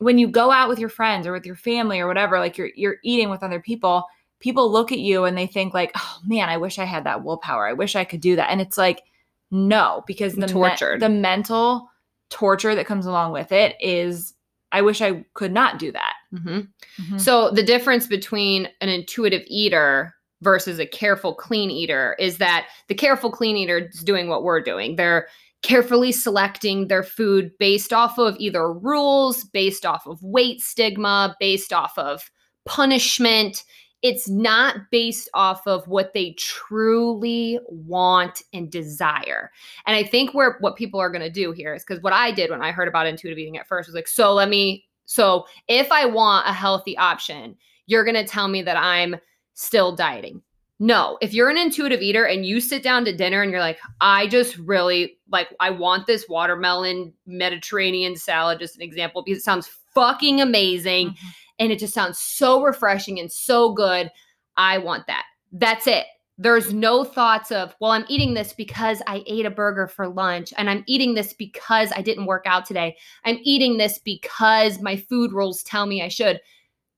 when 0.00 0.18
you 0.18 0.26
go 0.28 0.50
out 0.50 0.68
with 0.68 0.78
your 0.78 0.88
friends 0.88 1.26
or 1.26 1.32
with 1.32 1.46
your 1.46 1.54
family 1.56 2.00
or 2.00 2.06
whatever, 2.08 2.38
like 2.38 2.58
you're 2.58 2.70
you're 2.74 2.96
eating 3.04 3.30
with 3.30 3.42
other 3.42 3.60
people, 3.60 4.06
people 4.40 4.70
look 4.72 4.90
at 4.92 4.98
you 4.98 5.24
and 5.24 5.36
they 5.38 5.46
think 5.46 5.72
like, 5.72 5.92
"Oh 5.96 6.18
man, 6.26 6.48
I 6.48 6.56
wish 6.56 6.78
I 6.78 6.84
had 6.84 7.04
that 7.04 7.22
willpower. 7.22 7.68
I 7.68 7.72
wish 7.74 7.94
I 7.94 8.04
could 8.04 8.20
do 8.20 8.34
that." 8.36 8.50
And 8.50 8.60
it's 8.60 8.76
like, 8.78 9.02
no, 9.50 10.02
because 10.06 10.34
the 10.34 10.46
me- 10.46 10.52
Tortured. 10.52 11.00
the 11.00 11.08
mental 11.08 11.90
torture 12.30 12.74
that 12.74 12.86
comes 12.86 13.06
along 13.06 13.32
with 13.32 13.52
it 13.52 13.76
is 13.80 14.34
I 14.72 14.82
wish 14.82 15.02
I 15.02 15.24
could 15.34 15.52
not 15.52 15.78
do 15.80 15.90
that. 15.92 16.14
Mhm. 16.32 16.68
Mhm. 17.00 17.20
So 17.20 17.50
the 17.50 17.62
difference 17.62 18.06
between 18.06 18.68
an 18.80 18.88
intuitive 18.88 19.42
eater 19.48 20.14
versus 20.42 20.78
a 20.78 20.86
careful 20.86 21.34
clean 21.34 21.70
eater 21.70 22.14
is 22.20 22.38
that 22.38 22.68
the 22.88 22.94
careful 22.94 23.30
clean 23.32 23.56
eater 23.56 23.78
is 23.92 24.00
doing 24.04 24.28
what 24.28 24.44
we're 24.44 24.60
doing. 24.62 24.94
They're 24.96 25.26
carefully 25.62 26.12
selecting 26.12 26.88
their 26.88 27.02
food 27.02 27.50
based 27.58 27.92
off 27.92 28.18
of 28.18 28.36
either 28.38 28.72
rules, 28.72 29.44
based 29.44 29.84
off 29.84 30.06
of 30.06 30.22
weight 30.22 30.60
stigma, 30.60 31.36
based 31.38 31.72
off 31.72 31.96
of 31.98 32.30
punishment. 32.64 33.64
It's 34.02 34.28
not 34.28 34.76
based 34.90 35.28
off 35.34 35.66
of 35.66 35.86
what 35.86 36.14
they 36.14 36.32
truly 36.38 37.60
want 37.68 38.42
and 38.54 38.70
desire. 38.70 39.50
And 39.86 39.94
I 39.94 40.02
think 40.02 40.32
where 40.32 40.56
what 40.60 40.76
people 40.76 40.98
are 40.98 41.10
going 41.10 41.20
to 41.20 41.30
do 41.30 41.52
here 41.52 41.74
is 41.74 41.84
because 41.84 42.02
what 42.02 42.14
I 42.14 42.32
did 42.32 42.50
when 42.50 42.62
I 42.62 42.72
heard 42.72 42.88
about 42.88 43.06
intuitive 43.06 43.38
eating 43.38 43.58
at 43.58 43.68
first 43.68 43.88
was 43.88 43.94
like, 43.94 44.08
so 44.08 44.32
let 44.32 44.48
me, 44.48 44.86
so 45.04 45.44
if 45.68 45.92
I 45.92 46.06
want 46.06 46.48
a 46.48 46.52
healthy 46.52 46.96
option, 46.96 47.56
you're 47.86 48.04
going 48.04 48.14
to 48.14 48.24
tell 48.24 48.48
me 48.48 48.62
that 48.62 48.78
I'm 48.78 49.16
still 49.52 49.94
dieting. 49.94 50.40
No, 50.82 51.18
if 51.20 51.34
you're 51.34 51.50
an 51.50 51.58
intuitive 51.58 52.00
eater 52.00 52.24
and 52.24 52.46
you 52.46 52.58
sit 52.58 52.82
down 52.82 53.04
to 53.04 53.14
dinner 53.14 53.42
and 53.42 53.52
you're 53.52 53.60
like, 53.60 53.78
I 54.00 54.26
just 54.28 54.56
really 54.56 55.18
like, 55.30 55.48
I 55.60 55.68
want 55.68 56.06
this 56.06 56.26
watermelon 56.26 57.12
Mediterranean 57.26 58.16
salad, 58.16 58.58
just 58.60 58.76
an 58.76 58.82
example, 58.82 59.22
because 59.22 59.40
it 59.40 59.44
sounds 59.44 59.70
fucking 59.94 60.40
amazing 60.40 61.10
Mhm. 61.10 61.16
and 61.58 61.70
it 61.70 61.78
just 61.78 61.92
sounds 61.92 62.18
so 62.18 62.62
refreshing 62.62 63.20
and 63.20 63.30
so 63.30 63.72
good. 63.72 64.10
I 64.56 64.78
want 64.78 65.06
that. 65.06 65.24
That's 65.52 65.86
it. 65.86 66.06
There's 66.38 66.72
no 66.72 67.04
thoughts 67.04 67.52
of, 67.52 67.76
well, 67.80 67.90
I'm 67.90 68.06
eating 68.08 68.32
this 68.32 68.54
because 68.54 69.02
I 69.06 69.22
ate 69.26 69.44
a 69.44 69.50
burger 69.50 69.86
for 69.86 70.08
lunch, 70.08 70.54
and 70.56 70.70
I'm 70.70 70.84
eating 70.86 71.12
this 71.12 71.34
because 71.34 71.92
I 71.94 72.00
didn't 72.00 72.24
work 72.24 72.44
out 72.46 72.64
today. 72.64 72.96
I'm 73.26 73.38
eating 73.42 73.76
this 73.76 73.98
because 73.98 74.80
my 74.80 74.96
food 74.96 75.32
rules 75.32 75.62
tell 75.62 75.84
me 75.84 76.00
I 76.02 76.08
should. 76.08 76.40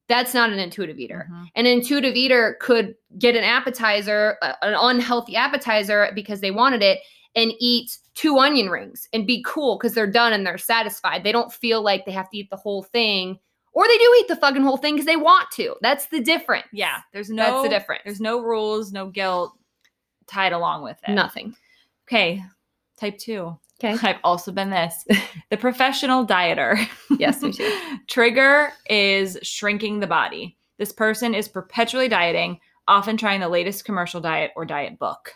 That's 0.09 0.35
not 0.35 0.51
an 0.53 0.59
intuitive 0.59 0.99
eater. 0.99 1.29
Mhm. 1.31 1.47
An 1.55 1.67
intuitive 1.67 2.17
eater 2.17 2.57
could 2.61 2.95
get 3.19 3.37
an 3.37 3.45
appetizer, 3.45 4.37
an 4.43 4.75
unhealthy 4.75 5.37
appetizer 5.37 6.11
because 6.15 6.41
they 6.41 6.51
wanted 6.51 6.83
it, 6.83 7.01
and 7.35 7.53
eat 7.61 7.97
two 8.15 8.39
onion 8.39 8.69
rings 8.69 9.09
and 9.15 9.27
be 9.27 9.43
cool 9.47 9.79
because 9.79 9.95
they're 9.95 10.11
done 10.11 10.33
and 10.35 10.47
they're 10.47 10.59
satisfied. 10.59 11.25
They 11.25 11.33
don't 11.33 11.53
feel 11.53 11.81
like 11.83 12.05
they 12.05 12.13
have 12.13 12.29
to 12.31 12.37
eat 12.37 12.51
the 12.51 12.57
whole 12.57 12.83
thing, 12.83 13.39
or 13.73 13.87
they 13.89 13.97
do 13.97 14.17
eat 14.21 14.29
the 14.29 14.37
fucking 14.37 14.63
whole 14.63 14.77
thing 14.77 14.95
because 14.97 15.07
they 15.07 15.17
want 15.17 15.51
to. 15.53 15.77
That's 15.81 16.07
the 16.07 16.21
difference. 16.21 16.67
Yeah, 16.73 16.99
there's 17.13 17.31
no 17.31 17.43
that's 17.45 17.63
the 17.63 17.69
difference. 17.71 18.03
There's 18.05 18.21
no 18.21 18.41
rules, 18.43 18.93
no 18.93 19.07
guilt 19.09 19.57
tied 20.27 20.53
along 20.53 20.83
with 20.83 20.99
it. 21.09 21.13
nothing. 21.13 21.57
Okay, 22.07 22.43
type 22.99 23.17
two. 23.19 23.59
Okay. 23.83 24.09
I've 24.09 24.21
also 24.25 24.53
been 24.53 24.71
this. 24.71 25.05
The 25.51 25.59
professional 25.59 26.27
dieter. 26.27 26.89
Yes, 27.19 27.43
me 27.43 27.53
too. 27.53 27.71
Trigger 28.07 28.73
is 28.89 29.39
shrinking 29.43 30.01
the 30.01 30.07
body. 30.07 30.57
This 30.79 30.93
person 30.93 31.35
is 31.35 31.47
perpetually 31.47 32.09
dieting, 32.09 32.59
often 32.89 33.19
trying 33.19 33.41
the 33.41 33.51
latest 33.51 33.85
commercial 33.85 34.19
diet 34.19 34.53
or 34.57 34.65
diet 34.65 34.99
book. 34.99 35.35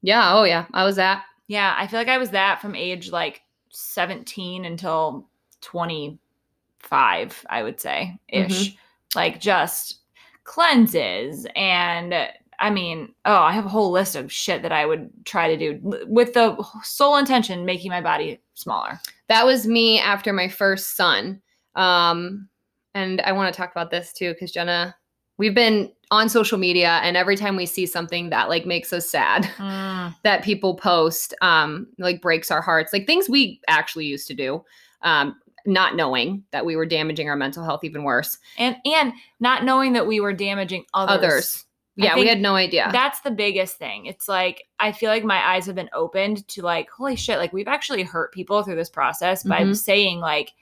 Yeah. 0.00 0.32
Oh 0.32 0.44
yeah. 0.44 0.66
I 0.72 0.84
was 0.84 0.94
that. 0.96 1.24
Yeah, 1.48 1.74
I 1.76 1.88
feel 1.88 1.98
like 1.98 2.08
I 2.08 2.18
was 2.18 2.30
that 2.30 2.62
from 2.62 2.76
age 2.76 3.10
like 3.10 3.42
17 3.70 4.64
until 4.64 5.28
25, 5.62 7.46
I 7.50 7.62
would 7.62 7.80
say 7.80 8.16
mm-hmm. 8.32 8.50
ish. 8.50 8.76
Like 9.16 9.40
just 9.40 9.98
cleanses 10.44 11.46
and 11.56 12.14
I 12.62 12.70
mean, 12.70 13.12
oh, 13.24 13.34
I 13.34 13.52
have 13.52 13.66
a 13.66 13.68
whole 13.68 13.90
list 13.90 14.14
of 14.14 14.32
shit 14.32 14.62
that 14.62 14.70
I 14.72 14.86
would 14.86 15.10
try 15.24 15.48
to 15.48 15.56
do 15.58 15.80
with 16.06 16.32
the 16.32 16.56
sole 16.84 17.16
intention 17.16 17.64
making 17.66 17.90
my 17.90 18.00
body 18.00 18.40
smaller. 18.54 19.00
That 19.28 19.44
was 19.44 19.66
me 19.66 19.98
after 19.98 20.32
my 20.32 20.48
first 20.48 20.96
son. 20.96 21.42
Um, 21.74 22.48
and 22.94 23.20
I 23.22 23.32
want 23.32 23.52
to 23.52 23.56
talk 23.56 23.72
about 23.72 23.90
this 23.90 24.12
too 24.12 24.32
because 24.32 24.52
Jenna, 24.52 24.94
we've 25.38 25.54
been 25.54 25.90
on 26.12 26.28
social 26.28 26.56
media, 26.58 27.00
and 27.02 27.16
every 27.16 27.36
time 27.36 27.56
we 27.56 27.66
see 27.66 27.84
something 27.84 28.30
that 28.30 28.48
like 28.48 28.64
makes 28.64 28.92
us 28.92 29.10
sad, 29.10 29.48
that 30.22 30.44
people 30.44 30.76
post 30.76 31.34
um 31.42 31.88
like 31.98 32.22
breaks 32.22 32.50
our 32.50 32.60
hearts 32.60 32.92
like 32.92 33.06
things 33.06 33.28
we 33.28 33.60
actually 33.66 34.06
used 34.06 34.26
to 34.28 34.34
do 34.34 34.62
um 35.02 35.34
not 35.64 35.96
knowing 35.96 36.44
that 36.50 36.64
we 36.66 36.76
were 36.76 36.86
damaging 36.86 37.28
our 37.28 37.36
mental 37.36 37.64
health 37.64 37.84
even 37.84 38.02
worse 38.02 38.38
And 38.58 38.76
and 38.84 39.12
not 39.40 39.64
knowing 39.64 39.92
that 39.94 40.06
we 40.06 40.20
were 40.20 40.32
damaging 40.32 40.84
others. 40.92 41.16
others 41.16 41.64
yeah 41.96 42.14
we 42.14 42.26
had 42.26 42.40
no 42.40 42.54
idea 42.54 42.88
That's 42.92 43.20
the 43.20 43.30
biggest 43.30 43.76
thing. 43.76 44.06
It's 44.06 44.28
like 44.28 44.64
I 44.80 44.92
feel 44.92 45.10
like 45.10 45.24
my 45.24 45.38
eyes 45.54 45.66
have 45.66 45.74
been 45.74 45.90
opened 45.92 46.46
to 46.48 46.62
like, 46.62 46.88
holy 46.90 47.16
shit, 47.16 47.38
like 47.38 47.52
we've 47.52 47.68
actually 47.68 48.02
hurt 48.02 48.32
people 48.32 48.62
through 48.62 48.76
this 48.76 48.90
process 48.90 49.42
by 49.42 49.60
Mhm. 49.60 49.76
saying 49.76 50.20
like, 50.20 50.52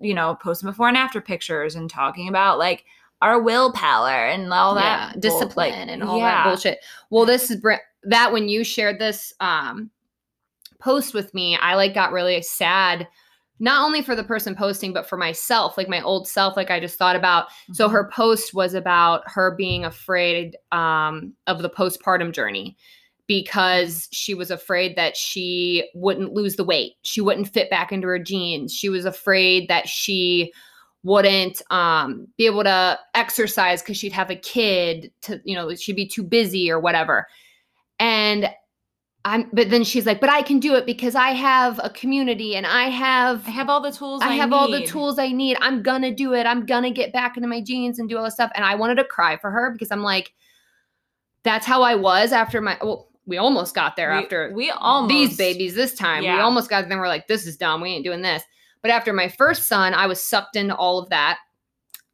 you 0.00 0.14
know, 0.14 0.36
posting 0.36 0.68
before 0.68 0.88
and 0.88 0.96
after 0.96 1.20
pictures 1.20 1.74
and 1.74 1.90
talking 1.90 2.28
about 2.28 2.58
like 2.58 2.84
our 3.22 3.40
willpower 3.40 4.26
and 4.26 4.52
all 4.52 4.74
yeah, 4.76 4.82
that 4.82 5.12
bull- 5.12 5.20
discipline 5.20 5.70
like, 5.70 5.88
and 5.88 6.02
all 6.02 6.18
yeah. 6.18 6.24
that 6.30 6.44
bullshit 6.44 6.78
well 7.10 7.24
this 7.24 7.50
is 7.50 7.56
br- 7.60 7.74
that 8.02 8.32
when 8.32 8.48
you 8.48 8.62
shared 8.64 8.98
this 8.98 9.32
um 9.40 9.88
post 10.78 11.14
with 11.14 11.32
me 11.32 11.56
i 11.62 11.74
like 11.74 11.94
got 11.94 12.12
really 12.12 12.42
sad 12.42 13.06
not 13.60 13.84
only 13.84 14.02
for 14.02 14.16
the 14.16 14.24
person 14.24 14.54
posting, 14.54 14.92
but 14.92 15.08
for 15.08 15.16
myself, 15.16 15.78
like 15.78 15.88
my 15.88 16.00
old 16.02 16.26
self, 16.26 16.56
like 16.56 16.70
I 16.70 16.80
just 16.80 16.98
thought 16.98 17.16
about. 17.16 17.46
So 17.72 17.86
Mm-hmm. 17.86 17.94
her 17.94 18.10
post 18.10 18.54
was 18.54 18.74
about 18.74 19.22
her 19.26 19.54
being 19.56 19.84
afraid 19.84 20.56
um, 20.72 21.32
of 21.46 21.62
the 21.62 21.70
postpartum 21.70 22.32
journey 22.32 22.76
because 23.26 24.08
she 24.12 24.34
was 24.34 24.50
afraid 24.50 24.96
that 24.96 25.16
she 25.16 25.88
wouldn't 25.94 26.32
lose 26.32 26.56
the 26.56 26.64
weight. 26.64 26.92
She 27.02 27.20
wouldn't 27.20 27.48
fit 27.48 27.70
back 27.70 27.92
into 27.92 28.08
her 28.08 28.18
jeans. 28.18 28.74
She 28.74 28.88
was 28.88 29.04
afraid 29.04 29.68
that 29.68 29.88
she 29.88 30.52
wouldn't 31.04 31.62
um, 31.70 32.26
be 32.36 32.46
able 32.46 32.64
to 32.64 32.98
exercise 33.14 33.82
because 33.82 33.96
she'd 33.96 34.12
have 34.12 34.30
a 34.30 34.36
kid 34.36 35.12
to, 35.22 35.40
you 35.44 35.54
know, 35.54 35.74
she'd 35.74 35.96
be 35.96 36.08
too 36.08 36.22
busy 36.22 36.70
or 36.70 36.80
whatever. 36.80 37.26
And 37.98 38.48
I'm, 39.26 39.48
but 39.52 39.70
then 39.70 39.84
she's 39.84 40.04
like, 40.04 40.20
but 40.20 40.28
I 40.28 40.42
can 40.42 40.60
do 40.60 40.74
it 40.74 40.84
because 40.84 41.14
I 41.14 41.30
have 41.30 41.80
a 41.82 41.88
community 41.88 42.56
and 42.56 42.66
I 42.66 42.90
have 42.90 43.46
I 43.46 43.52
have 43.52 43.70
all 43.70 43.80
the 43.80 43.90
tools. 43.90 44.20
I 44.22 44.28
I, 44.28 44.34
have 44.34 44.52
all 44.52 44.70
the 44.70 44.84
tools 44.86 45.18
I 45.18 45.28
need. 45.28 45.56
I'm 45.60 45.82
gonna 45.82 46.14
do 46.14 46.34
it. 46.34 46.44
I'm 46.44 46.66
gonna 46.66 46.90
get 46.90 47.12
back 47.12 47.36
into 47.38 47.48
my 47.48 47.62
jeans 47.62 47.98
and 47.98 48.08
do 48.08 48.18
all 48.18 48.24
this 48.24 48.34
stuff. 48.34 48.50
And 48.54 48.64
I 48.64 48.74
wanted 48.74 48.96
to 48.96 49.04
cry 49.04 49.38
for 49.38 49.50
her 49.50 49.70
because 49.72 49.90
I'm 49.90 50.02
like, 50.02 50.34
that's 51.42 51.64
how 51.64 51.82
I 51.82 51.94
was 51.94 52.32
after 52.32 52.60
my. 52.60 52.76
Well, 52.82 53.08
we 53.24 53.38
almost 53.38 53.74
got 53.74 53.96
there 53.96 54.10
We- 54.10 54.24
after 54.24 54.52
we 54.54 54.70
almost 54.70 55.08
these 55.08 55.36
babies 55.38 55.74
this 55.74 55.94
time. 55.94 56.22
We 56.22 56.28
almost 56.28 56.68
got 56.68 56.86
there. 56.88 56.98
We're 56.98 57.08
like, 57.08 57.26
this 57.26 57.46
is 57.46 57.56
dumb. 57.56 57.80
We 57.80 57.90
ain't 57.90 58.04
doing 58.04 58.20
this. 58.20 58.42
But 58.82 58.90
after 58.90 59.14
my 59.14 59.28
first 59.28 59.66
son, 59.66 59.94
I 59.94 60.06
was 60.06 60.20
sucked 60.20 60.56
into 60.56 60.76
all 60.76 60.98
of 60.98 61.08
that. 61.08 61.38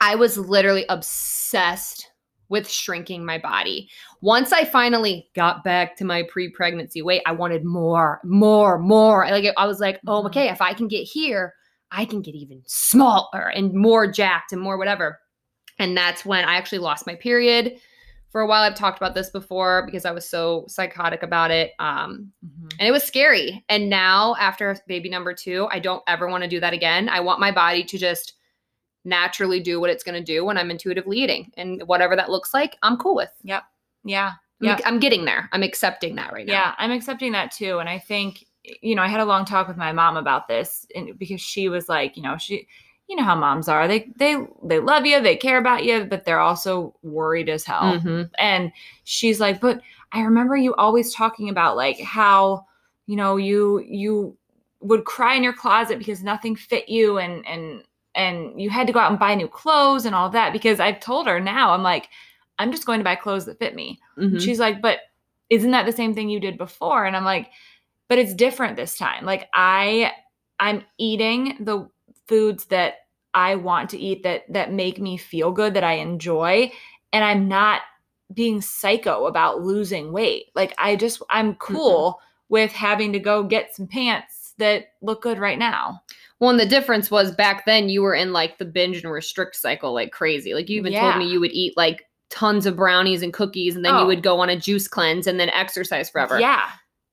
I 0.00 0.14
was 0.14 0.38
literally 0.38 0.86
obsessed 0.88 2.08
with 2.48 2.68
shrinking 2.68 3.24
my 3.24 3.38
body. 3.38 3.88
Once 4.22 4.52
I 4.52 4.64
finally 4.64 5.28
got 5.34 5.64
back 5.64 5.96
to 5.96 6.04
my 6.04 6.22
pre-pregnancy 6.24 7.00
weight, 7.02 7.22
I 7.26 7.32
wanted 7.32 7.64
more, 7.64 8.20
more, 8.24 8.78
more. 8.78 9.26
Like 9.30 9.52
I 9.56 9.66
was 9.66 9.80
like, 9.80 9.98
oh, 10.06 10.22
Mhm. 10.22 10.26
okay, 10.26 10.48
if 10.48 10.60
I 10.60 10.74
can 10.74 10.88
get 10.88 11.04
here, 11.04 11.54
I 11.90 12.04
can 12.04 12.20
get 12.20 12.34
even 12.34 12.62
smaller 12.66 13.48
and 13.54 13.72
more 13.72 14.06
jacked 14.10 14.52
and 14.52 14.60
more 14.60 14.76
whatever. 14.76 15.18
And 15.78 15.96
that's 15.96 16.24
when 16.24 16.44
I 16.44 16.56
actually 16.56 16.78
lost 16.78 17.06
my 17.06 17.14
period. 17.14 17.80
For 18.30 18.42
a 18.42 18.46
while, 18.46 18.62
I've 18.62 18.76
talked 18.76 18.98
about 18.98 19.14
this 19.14 19.30
before 19.30 19.84
because 19.86 20.04
I 20.04 20.12
was 20.12 20.28
so 20.28 20.64
psychotic 20.68 21.22
about 21.24 21.50
it. 21.50 21.72
Um, 21.80 22.30
Mhm. 22.44 22.72
and 22.78 22.86
it 22.88 22.92
was 22.92 23.02
scary. 23.02 23.64
And 23.68 23.90
now, 23.90 24.36
after 24.38 24.76
baby 24.86 25.08
number 25.08 25.34
two, 25.34 25.66
I 25.72 25.80
don't 25.80 26.02
ever 26.06 26.28
want 26.28 26.44
to 26.44 26.48
do 26.48 26.60
that 26.60 26.72
again. 26.72 27.08
I 27.08 27.20
want 27.20 27.40
my 27.40 27.50
body 27.50 27.82
to 27.84 27.98
just 27.98 28.34
naturally 29.04 29.58
do 29.60 29.80
what 29.80 29.90
it's 29.90 30.04
going 30.04 30.14
to 30.14 30.32
do 30.32 30.44
when 30.44 30.58
I'm 30.58 30.70
intuitively 30.70 31.18
eating. 31.18 31.50
And 31.56 31.82
whatever 31.86 32.14
that 32.14 32.30
looks 32.30 32.52
like, 32.54 32.76
I'm 32.82 32.98
cool 32.98 33.16
with. 33.16 33.30
Yeah. 34.04 34.32
I'm, 34.62 34.66
Yeah. 34.66 34.80
I'm 34.84 35.00
getting 35.00 35.24
there. 35.24 35.48
I'm 35.52 35.62
accepting 35.62 36.16
that 36.16 36.32
right 36.32 36.46
now. 36.46 36.52
Yeah, 36.52 36.74
I'm 36.78 36.90
accepting 36.90 37.32
that 37.32 37.50
too. 37.50 37.78
And 37.78 37.88
I 37.88 37.98
think, 37.98 38.44
you 38.82 38.94
know, 38.94 39.02
I 39.02 39.08
had 39.08 39.20
a 39.20 39.24
long 39.24 39.44
talk 39.44 39.68
with 39.68 39.76
my 39.76 39.92
mom 39.92 40.16
about 40.16 40.48
this 40.48 40.86
and 40.94 41.18
because 41.18 41.40
she 41.40 41.68
was 41.68 41.88
like, 41.88 42.16
you 42.16 42.22
know, 42.22 42.36
she 42.38 42.66
you 43.08 43.16
know 43.16 43.24
how 43.24 43.34
moms 43.34 43.68
are. 43.68 43.88
They 43.88 44.12
they 44.16 44.36
they 44.62 44.78
love 44.78 45.04
you, 45.04 45.20
they 45.20 45.36
care 45.36 45.58
about 45.58 45.82
you, 45.84 46.04
but 46.04 46.24
they're 46.24 46.38
also 46.38 46.94
worried 47.02 47.48
as 47.48 47.64
hell. 47.64 47.98
Mhm. 47.98 48.30
And 48.38 48.70
she's 49.02 49.40
like, 49.40 49.60
"But 49.60 49.80
I 50.12 50.20
remember 50.22 50.56
you 50.56 50.74
always 50.76 51.12
talking 51.12 51.48
about 51.48 51.76
like 51.76 51.98
how, 52.00 52.66
you 53.06 53.16
know, 53.16 53.36
you 53.36 53.80
you 53.80 54.36
would 54.80 55.04
cry 55.04 55.34
in 55.34 55.42
your 55.42 55.52
closet 55.52 55.98
because 55.98 56.22
nothing 56.22 56.54
fit 56.54 56.88
you 56.88 57.18
and 57.18 57.44
and 57.46 57.82
and 58.14 58.60
you 58.60 58.70
had 58.70 58.86
to 58.86 58.92
go 58.92 59.00
out 59.00 59.10
and 59.10 59.18
buy 59.18 59.34
new 59.34 59.48
clothes 59.48 60.06
and 60.06 60.14
all 60.14 60.30
that 60.30 60.52
because 60.52 60.78
I've 60.78 61.00
told 61.00 61.26
her 61.26 61.40
now 61.40 61.72
I'm 61.72 61.82
like 61.82 62.08
I'm 62.60 62.70
just 62.70 62.86
going 62.86 63.00
to 63.00 63.04
buy 63.04 63.16
clothes 63.16 63.46
that 63.46 63.58
fit 63.58 63.74
me. 63.74 63.98
Mhm. 64.18 64.40
She's 64.40 64.60
like, 64.60 64.80
but 64.80 64.98
isn't 65.48 65.72
that 65.72 65.86
the 65.86 65.92
same 65.92 66.14
thing 66.14 66.28
you 66.28 66.38
did 66.38 66.56
before? 66.58 67.04
And 67.04 67.16
I'm 67.16 67.24
like, 67.24 67.50
but 68.08 68.18
it's 68.18 68.34
different 68.34 68.76
this 68.76 68.96
time. 68.96 69.24
Like 69.24 69.48
I 69.54 70.12
I'm 70.60 70.84
eating 70.98 71.56
the 71.60 71.88
foods 72.28 72.66
that 72.66 72.94
I 73.34 73.56
want 73.56 73.90
to 73.90 73.98
eat 73.98 74.22
that 74.24 74.42
that 74.52 74.72
make 74.72 75.00
me 75.00 75.16
feel 75.16 75.50
good, 75.52 75.74
that 75.74 75.84
I 75.84 75.94
enjoy, 75.94 76.70
and 77.12 77.24
I'm 77.24 77.48
not 77.48 77.80
being 78.34 78.60
psycho 78.60 79.26
about 79.26 79.62
losing 79.62 80.12
weight. 80.12 80.46
Like 80.54 80.74
I 80.78 80.96
just 80.96 81.22
I'm 81.30 81.54
cool 81.56 82.20
with 82.48 82.72
having 82.72 83.12
to 83.12 83.18
go 83.18 83.42
get 83.44 83.74
some 83.74 83.86
pants 83.86 84.54
that 84.58 84.88
look 85.00 85.22
good 85.22 85.38
right 85.38 85.58
now. 85.58 86.02
Well, 86.38 86.50
and 86.50 86.60
the 86.60 86.66
difference 86.66 87.10
was 87.10 87.34
back 87.34 87.64
then 87.64 87.88
you 87.88 88.02
were 88.02 88.14
in 88.14 88.32
like 88.32 88.58
the 88.58 88.64
binge 88.64 89.02
and 89.02 89.12
restrict 89.12 89.56
cycle 89.56 89.92
like 89.94 90.10
crazy. 90.12 90.54
Like 90.54 90.68
you 90.68 90.78
even 90.78 90.92
told 90.92 91.18
me 91.18 91.30
you 91.30 91.40
would 91.40 91.52
eat 91.52 91.76
like 91.76 92.06
tons 92.30 92.64
of 92.66 92.76
brownies 92.76 93.22
and 93.22 93.32
cookies 93.32 93.76
and 93.76 93.84
then 93.84 93.94
Oh. 93.94 94.00
you 94.02 94.06
would 94.06 94.22
go 94.22 94.40
on 94.40 94.48
a 94.48 94.56
juice 94.56 94.88
cleanse 94.88 95.26
and 95.26 95.38
then 95.38 95.50
exercise 95.50 96.08
forever. 96.08 96.38
Yeah. 96.40 96.68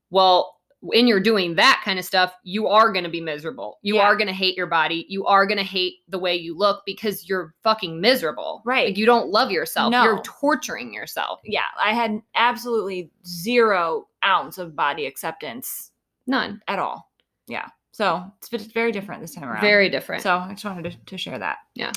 Well, 0.09 0.55
when 0.81 1.07
you're 1.07 1.19
doing 1.19 1.55
that 1.55 1.81
kind 1.83 1.97
of 1.97 2.05
stuff, 2.05 2.31
you 2.43 2.67
are 2.67 2.91
going 2.91 3.03
to 3.03 3.09
be 3.09 3.19
miserable. 3.19 3.79
You 3.81 3.95
Yeah. 3.95 4.03
are 4.03 4.15
going 4.15 4.27
to 4.27 4.33
hate 4.33 4.55
your 4.55 4.67
body. 4.67 5.07
You 5.09 5.25
are 5.25 5.47
going 5.47 5.57
to 5.57 5.63
hate 5.63 5.95
the 6.07 6.19
way 6.19 6.35
you 6.35 6.55
look 6.55 6.83
because 6.85 7.27
you're 7.27 7.55
fucking 7.63 7.99
miserable. 7.99 8.61
Right. 8.63 8.89
Like 8.89 8.97
you 8.97 9.07
don't 9.07 9.29
love 9.29 9.49
yourself. 9.49 9.91
No. 9.91 10.03
You're 10.03 10.21
torturing 10.21 10.93
yourself. 10.93 11.39
Yeah. 11.43 11.65
I 11.83 11.93
had 11.93 12.21
absolutely 12.35 13.09
zero 13.25 14.07
ounce 14.23 14.59
of 14.59 14.75
body 14.75 15.07
acceptance 15.07 15.91
None. 16.27 16.61
at 16.67 16.77
all. 16.77 17.09
Yeah. 17.47 17.65
So 17.91 18.23
it's 18.53 18.65
very 18.67 18.91
different 18.91 19.21
this 19.21 19.33
time 19.33 19.45
around. 19.49 19.61
Very 19.61 19.89
different. 19.89 20.21
So 20.21 20.37
I 20.37 20.51
just 20.51 20.63
wanted 20.63 20.91
to, 20.91 20.97
to 21.07 21.17
share 21.17 21.39
that. 21.39 21.57
Yeah. 21.73 21.91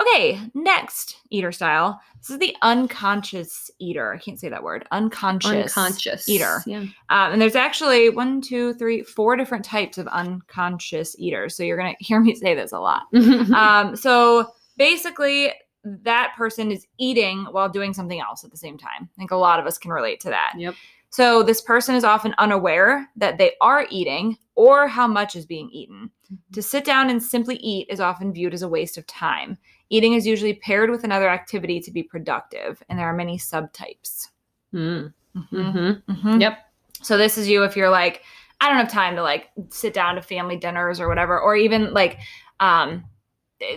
Okay, 0.00 0.40
next 0.54 1.16
eater 1.30 1.52
style. 1.52 2.00
This 2.18 2.30
is 2.30 2.38
the 2.38 2.56
unconscious 2.62 3.70
eater. 3.78 4.12
I 4.12 4.18
can't 4.18 4.40
say 4.40 4.48
that 4.48 4.62
word. 4.62 4.86
Unconscious. 4.90 5.76
unconscious 5.76 6.28
eater. 6.28 6.62
Yeah. 6.66 6.80
Um, 7.10 7.32
and 7.32 7.40
there's 7.40 7.54
actually 7.54 8.10
one, 8.10 8.40
two, 8.40 8.74
three, 8.74 9.02
four 9.02 9.36
different 9.36 9.64
types 9.64 9.96
of 9.98 10.08
unconscious 10.08 11.14
eaters. 11.18 11.56
So 11.56 11.62
you're 11.62 11.76
gonna 11.76 11.94
hear 12.00 12.20
me 12.20 12.34
say 12.34 12.54
this 12.54 12.72
a 12.72 12.80
lot. 12.80 13.02
um, 13.54 13.94
so 13.94 14.52
basically, 14.76 15.52
that 15.84 16.32
person 16.36 16.72
is 16.72 16.86
eating 16.98 17.44
while 17.50 17.68
doing 17.68 17.92
something 17.92 18.20
else 18.20 18.42
at 18.42 18.50
the 18.50 18.56
same 18.56 18.78
time. 18.78 19.02
I 19.02 19.18
think 19.18 19.30
a 19.30 19.36
lot 19.36 19.60
of 19.60 19.66
us 19.66 19.78
can 19.78 19.92
relate 19.92 20.18
to 20.20 20.30
that. 20.30 20.54
Yep. 20.56 20.74
So 21.10 21.44
this 21.44 21.60
person 21.60 21.94
is 21.94 22.02
often 22.02 22.34
unaware 22.38 23.08
that 23.16 23.38
they 23.38 23.52
are 23.60 23.86
eating 23.90 24.36
or 24.56 24.88
how 24.88 25.06
much 25.06 25.36
is 25.36 25.46
being 25.46 25.70
eaten. 25.70 26.10
To 26.52 26.62
sit 26.62 26.84
down 26.84 27.10
and 27.10 27.22
simply 27.22 27.56
eat 27.56 27.86
is 27.88 28.00
often 28.00 28.32
viewed 28.32 28.54
as 28.54 28.62
a 28.62 28.68
waste 28.68 28.98
of 28.98 29.06
time. 29.06 29.58
Eating 29.94 30.14
is 30.14 30.26
usually 30.26 30.54
paired 30.54 30.90
with 30.90 31.04
another 31.04 31.28
activity 31.28 31.78
to 31.78 31.92
be 31.92 32.02
productive, 32.02 32.82
and 32.88 32.98
there 32.98 33.06
are 33.06 33.12
many 33.12 33.38
subtypes. 33.38 34.28
Mm. 34.74 35.14
Mhm. 35.36 35.52
Mhm. 35.52 36.02
Mhm. 36.08 36.40
Yep. 36.40 36.58
So 37.00 37.16
this 37.16 37.38
is 37.38 37.48
you 37.48 37.62
if 37.62 37.76
you're 37.76 37.90
like, 37.90 38.22
I 38.60 38.66
don't 38.68 38.76
have 38.78 38.90
time 38.90 39.14
to 39.14 39.22
like 39.22 39.50
sit 39.68 39.94
down 39.94 40.16
to 40.16 40.20
family 40.22 40.56
dinners 40.56 40.98
or 40.98 41.06
whatever, 41.06 41.40
or 41.40 41.54
even 41.54 41.92
like 41.94 42.18
um 42.58 43.04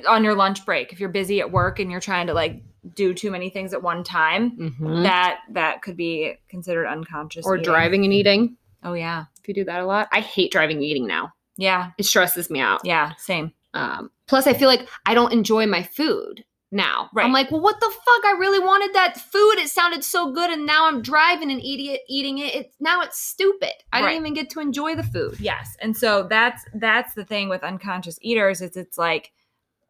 on 0.08 0.24
your 0.24 0.34
lunch 0.34 0.66
break 0.66 0.92
if 0.92 1.00
you're 1.00 1.08
busy 1.10 1.40
at 1.40 1.52
work 1.52 1.78
and 1.78 1.92
you're 1.92 2.00
trying 2.02 2.26
to 2.26 2.34
like 2.34 2.64
do 2.96 3.14
too 3.14 3.30
many 3.30 3.52
things 3.52 3.72
at 3.72 3.84
one 3.84 4.04
time. 4.04 4.58
Mhm. 4.58 5.04
That 5.04 5.42
that 5.52 5.84
could 5.84 5.98
be 5.98 6.34
considered 6.50 6.88
unconscious. 6.88 7.46
Or 7.46 7.58
eating. 7.58 7.64
driving 7.66 8.06
and 8.06 8.14
eating. 8.14 8.58
Oh 8.84 8.94
yeah. 8.94 9.26
If 9.40 9.48
you 9.48 9.54
do 9.54 9.66
that 9.66 9.82
a 9.82 9.86
lot, 9.86 10.08
I 10.12 10.22
hate 10.22 10.52
driving 10.52 10.78
and 10.78 10.84
eating 10.86 11.06
now. 11.06 11.32
Yeah. 11.58 11.92
It 12.00 12.06
stresses 12.06 12.50
me 12.50 12.60
out. 12.60 12.82
Yeah. 12.84 13.14
Same. 13.20 13.52
Um, 13.76 14.10
plus, 14.28 14.48
I 14.48 14.54
feel 14.54 14.68
like 14.70 14.88
I 15.06 15.14
don't 15.14 15.34
enjoy 15.34 15.66
my 15.68 15.84
food 15.84 16.44
now. 16.72 17.10
Right. 17.14 17.26
I'm 17.26 17.32
like, 17.32 17.50
well, 17.50 17.62
what 17.62 17.80
the 17.80 17.86
fuck? 17.90 18.26
I 18.26 18.36
really 18.40 18.60
wanted 18.60 18.94
that 18.94 19.18
food. 19.20 19.54
It 19.58 19.70
sounded 19.70 20.04
so 20.04 20.32
good, 20.34 20.50
and 20.50 20.66
now 20.66 20.86
I'm 20.88 21.02
driving 21.02 21.50
and 21.52 21.62
eating 21.62 21.94
it. 21.96 22.02
Eating 22.10 22.38
it. 22.40 22.54
It's 22.56 22.76
now 22.80 23.02
it's 23.02 23.18
stupid. 23.20 23.72
I 23.94 24.02
Right. 24.02 24.10
didn't 24.12 24.22
even 24.24 24.34
get 24.34 24.50
to 24.52 24.60
enjoy 24.60 24.96
the 24.96 25.04
food. 25.04 25.40
Yes. 25.40 25.78
And 25.82 25.96
so 25.96 26.24
that's 26.30 26.66
that's 26.74 27.14
the 27.14 27.24
thing 27.26 27.48
with 27.50 27.64
unconscious 27.64 28.20
eaters 28.22 28.62
is 28.62 28.76
it's 28.76 28.98
like 28.98 29.32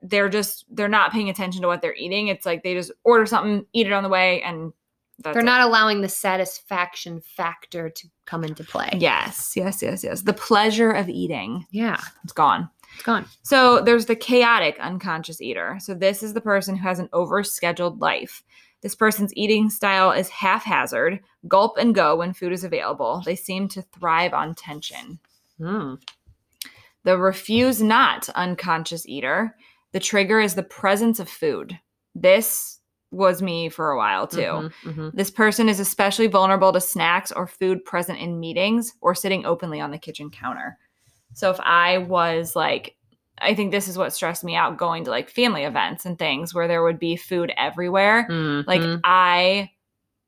they're 0.03 0.29
just 0.29 0.65
they're 0.69 0.87
not 0.87 1.11
paying 1.11 1.29
attention 1.29 1.63
to 1.63 1.67
what 1.67 1.81
they're 1.81 1.95
eating. 1.95 2.27
It's 2.27 2.45
like 2.45 2.61
they 2.63 2.75
just 2.75 2.91
order 3.03 3.25
something, 3.25 3.65
eat 3.73 3.87
it 3.87 3.93
on 3.93 4.03
the 4.03 4.09
way, 4.09 4.43
and 4.43 4.71
that's 5.19 5.33
They're 5.33 5.41
it. 5.41 5.45
not 5.45 5.61
allowing 5.61 6.01
the 6.01 6.09
satisfaction 6.09 7.21
factor 7.21 7.89
to 7.89 8.07
come 8.25 8.43
into 8.43 8.63
play. 8.63 8.89
Yes, 8.99 9.53
yes, 9.57 9.81
yes, 9.81 10.03
yes. 10.03 10.21
The 10.21 10.33
pleasure 10.33 10.91
of 10.91 11.09
eating, 11.09 11.65
Yeah. 11.71 11.99
it's 12.23 12.33
gone. 12.33 12.69
It's 12.97 13.05
gone. 13.05 13.27
So 13.43 13.79
there's 13.79 14.07
the 14.07 14.15
chaotic 14.15 14.79
unconscious 14.79 15.39
eater. 15.39 15.77
So 15.79 15.93
this 15.93 16.23
is 16.23 16.33
the 16.33 16.41
person 16.41 16.75
who 16.75 16.87
has 16.87 16.97
an 16.97 17.09
overscheduled 17.09 18.01
life. 18.01 18.43
This 18.81 18.95
person's 18.95 19.31
eating 19.35 19.69
style 19.69 20.11
is 20.11 20.29
haphazard, 20.29 21.19
gulp 21.47 21.77
and 21.77 21.93
go 21.93 22.15
when 22.15 22.33
food 22.33 22.53
is 22.53 22.63
available. 22.63 23.21
They 23.23 23.35
seem 23.35 23.67
to 23.69 23.83
thrive 23.83 24.33
on 24.33 24.55
tension. 24.55 25.19
Mm. 25.59 26.01
The 27.03 27.19
refuse 27.19 27.83
not 27.83 28.29
unconscious 28.29 29.07
eater. 29.07 29.55
The 29.91 29.99
trigger 29.99 30.39
is 30.39 30.55
the 30.55 30.63
presence 30.63 31.19
of 31.19 31.29
food. 31.29 31.77
This 32.15 32.79
was 33.11 33.43
me 33.43 33.69
for 33.69 33.91
a 33.91 33.97
while 33.97 34.25
too. 34.25 34.39
Mhm, 34.39 34.71
mhm. 34.83 35.11
This 35.13 35.29
person 35.29 35.69
is 35.69 35.79
especially 35.79 36.27
vulnerable 36.27 36.73
to 36.73 36.81
snacks 36.81 37.31
or 37.31 37.45
food 37.45 37.85
present 37.85 38.17
in 38.17 38.39
meetings 38.39 38.95
or 39.01 39.13
sitting 39.13 39.45
openly 39.45 39.79
on 39.79 39.91
the 39.91 39.99
kitchen 39.99 40.31
counter. 40.31 40.79
So 41.33 41.49
if 41.51 41.59
I 41.61 41.99
was 41.99 42.55
like, 42.55 42.95
I 43.39 43.53
think 43.53 43.71
this 43.71 43.87
is 43.87 43.97
what 43.97 44.13
stressed 44.13 44.43
me 44.43 44.55
out 44.55 44.77
going 44.77 45.03
to 45.03 45.11
like 45.11 45.29
family 45.29 45.63
events 45.63 46.05
and 46.05 46.17
things 46.17 46.53
where 46.53 46.67
there 46.67 46.83
would 46.83 46.97
be 46.99 47.15
food 47.15 47.51
everywhere. 47.57 48.25
Like 48.65 48.81
Mhm. 48.81 49.01
I 49.03 49.71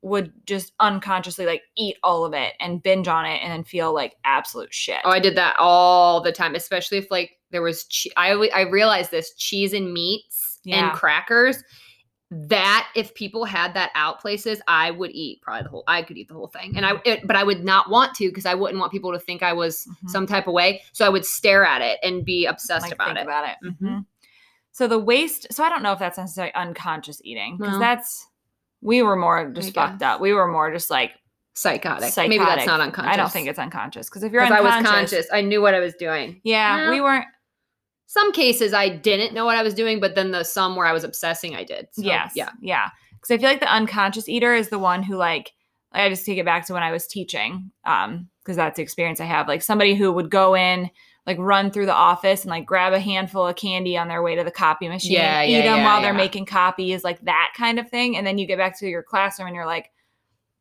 would 0.02 0.32
just 0.46 0.72
unconsciously 0.80 1.44
like 1.44 1.62
eat 1.76 1.96
all 2.02 2.24
of 2.24 2.32
it 2.32 2.54
and 2.60 2.82
binge 2.82 3.06
on 3.08 3.26
it 3.26 3.40
and 3.42 3.52
then 3.52 3.64
feel 3.64 3.92
like 3.92 4.14
absolute 4.24 4.72
shit. 4.72 5.00
Oh, 5.04 5.10
I 5.10 5.18
did 5.18 5.36
that 5.36 5.56
all 5.58 6.20
the 6.22 6.32
time, 6.32 6.54
especially 6.54 6.98
if 6.98 7.10
like 7.10 7.32
there 7.50 7.62
was. 7.62 7.84
Che- 7.84 8.12
I 8.16 8.30
I 8.54 8.60
realized 8.62 9.10
this 9.10 9.34
cheese 9.34 9.72
and 9.74 9.92
meats 9.92 10.60
Yeah. 10.64 10.90
and 10.90 10.96
crackers. 10.96 11.62
That 12.32 12.88
if 12.94 13.12
people 13.14 13.44
had 13.44 13.74
that 13.74 13.90
out 13.96 14.20
places, 14.20 14.60
I 14.68 14.92
would 14.92 15.10
eat 15.10 15.42
probably 15.42 15.64
the 15.64 15.68
whole. 15.68 15.84
I 15.88 16.02
could 16.02 16.16
eat 16.16 16.28
the 16.28 16.34
whole 16.34 16.46
thing, 16.46 16.76
and 16.76 16.86
I. 16.86 16.92
It, 17.04 17.26
but 17.26 17.34
I 17.34 17.42
would 17.42 17.64
not 17.64 17.90
want 17.90 18.14
to 18.16 18.28
because 18.28 18.46
I 18.46 18.54
wouldn't 18.54 18.78
want 18.78 18.92
people 18.92 19.10
to 19.12 19.18
think 19.18 19.42
I 19.42 19.52
was 19.52 19.88
Mhm. 20.04 20.10
some 20.10 20.26
type 20.28 20.46
of 20.46 20.52
way. 20.54 20.82
So 20.92 21.04
I 21.04 21.08
would 21.08 21.24
stare 21.24 21.64
at 21.64 21.82
it 21.82 21.98
and 22.04 22.24
be 22.24 22.46
obsessed 22.46 22.84
like, 22.84 22.92
about 22.92 23.16
it. 23.16 23.22
About 23.24 23.48
it. 23.48 23.56
Mhm. 23.66 23.76
Mhm. 23.80 24.06
So 24.70 24.86
the 24.86 24.98
waste. 25.00 25.48
So 25.52 25.64
I 25.64 25.68
don't 25.68 25.82
know 25.82 25.92
if 25.92 25.98
that's 25.98 26.18
necessarily 26.18 26.54
unconscious 26.54 27.20
eating 27.24 27.56
because 27.56 27.72
Well, 27.72 27.80
that's 27.80 28.28
we 28.80 29.02
were 29.02 29.16
more 29.16 29.50
just 29.50 29.74
fucked 29.74 30.02
up. 30.04 30.20
We 30.20 30.32
were 30.32 30.46
more 30.46 30.70
just 30.72 30.88
like 30.88 31.12
Psychotic. 31.54 32.10
psychotic. 32.12 32.28
Maybe 32.30 32.44
that's 32.44 32.64
not 32.64 32.80
unconscious. 32.80 33.12
I 33.12 33.16
don't 33.16 33.32
think 33.32 33.48
it's 33.48 33.58
unconscious 33.58 34.08
because 34.08 34.22
if 34.22 34.30
you're 34.32 34.42
because 34.42 34.56
I 34.56 34.60
was 34.78 34.86
conscious. 34.86 35.26
I 35.32 35.40
knew 35.40 35.60
what 35.60 35.74
I 35.74 35.80
was 35.80 35.94
doing. 35.94 36.40
yeah, 36.44 36.90
we 36.90 37.00
weren't. 37.00 37.26
Some 38.12 38.32
cases 38.32 38.74
I 38.74 38.88
didn't 38.88 39.34
know 39.34 39.44
what 39.44 39.54
I 39.54 39.62
was 39.62 39.72
doing, 39.72 40.00
but 40.00 40.16
then 40.16 40.32
the 40.32 40.42
some 40.42 40.74
where 40.74 40.84
I 40.84 40.92
was 40.92 41.04
obsessing, 41.04 41.54
I 41.54 41.62
did. 41.62 41.86
So, 41.92 42.02
yes, 42.02 42.32
Yeah. 42.34 42.50
yeah. 42.60 42.88
Because 43.12 43.30
I 43.30 43.38
feel 43.38 43.48
like 43.48 43.60
the 43.60 43.72
unconscious 43.72 44.28
eater 44.28 44.52
is 44.52 44.68
the 44.68 44.80
one 44.80 45.04
who 45.04 45.14
like 45.14 45.52
I 45.92 46.08
just 46.08 46.26
take 46.26 46.36
it 46.36 46.44
back 46.44 46.66
to 46.66 46.72
when 46.72 46.82
I 46.82 46.90
was 46.90 47.06
teaching, 47.06 47.70
um, 47.84 48.28
because 48.42 48.56
that's 48.56 48.78
the 48.78 48.82
experience 48.82 49.20
I 49.20 49.26
have. 49.26 49.46
Like 49.46 49.62
somebody 49.62 49.94
who 49.94 50.10
would 50.10 50.28
go 50.28 50.56
in, 50.56 50.90
like 51.24 51.38
run 51.38 51.70
through 51.70 51.86
the 51.86 51.94
office 51.94 52.42
and 52.42 52.50
like 52.50 52.66
grab 52.66 52.92
a 52.92 52.98
handful 52.98 53.46
of 53.46 53.54
candy 53.54 53.96
on 53.96 54.08
their 54.08 54.24
way 54.24 54.34
to 54.34 54.42
the 54.42 54.50
copy 54.50 54.88
machine, 54.88 55.12
Yeah, 55.12 55.44
eat 55.44 55.52
yeah, 55.52 55.62
them 55.62 55.76
yeah, 55.76 55.84
while 55.84 56.02
they're 56.02 56.12
making 56.12 56.46
copies, 56.46 57.04
like 57.04 57.20
that 57.26 57.52
kind 57.56 57.78
of 57.78 57.88
thing. 57.90 58.16
And 58.16 58.26
then 58.26 58.38
you 58.38 58.46
get 58.48 58.58
back 58.58 58.76
to 58.80 58.88
your 58.88 59.04
classroom 59.04 59.46
and 59.46 59.54
you're 59.54 59.66
like, 59.66 59.88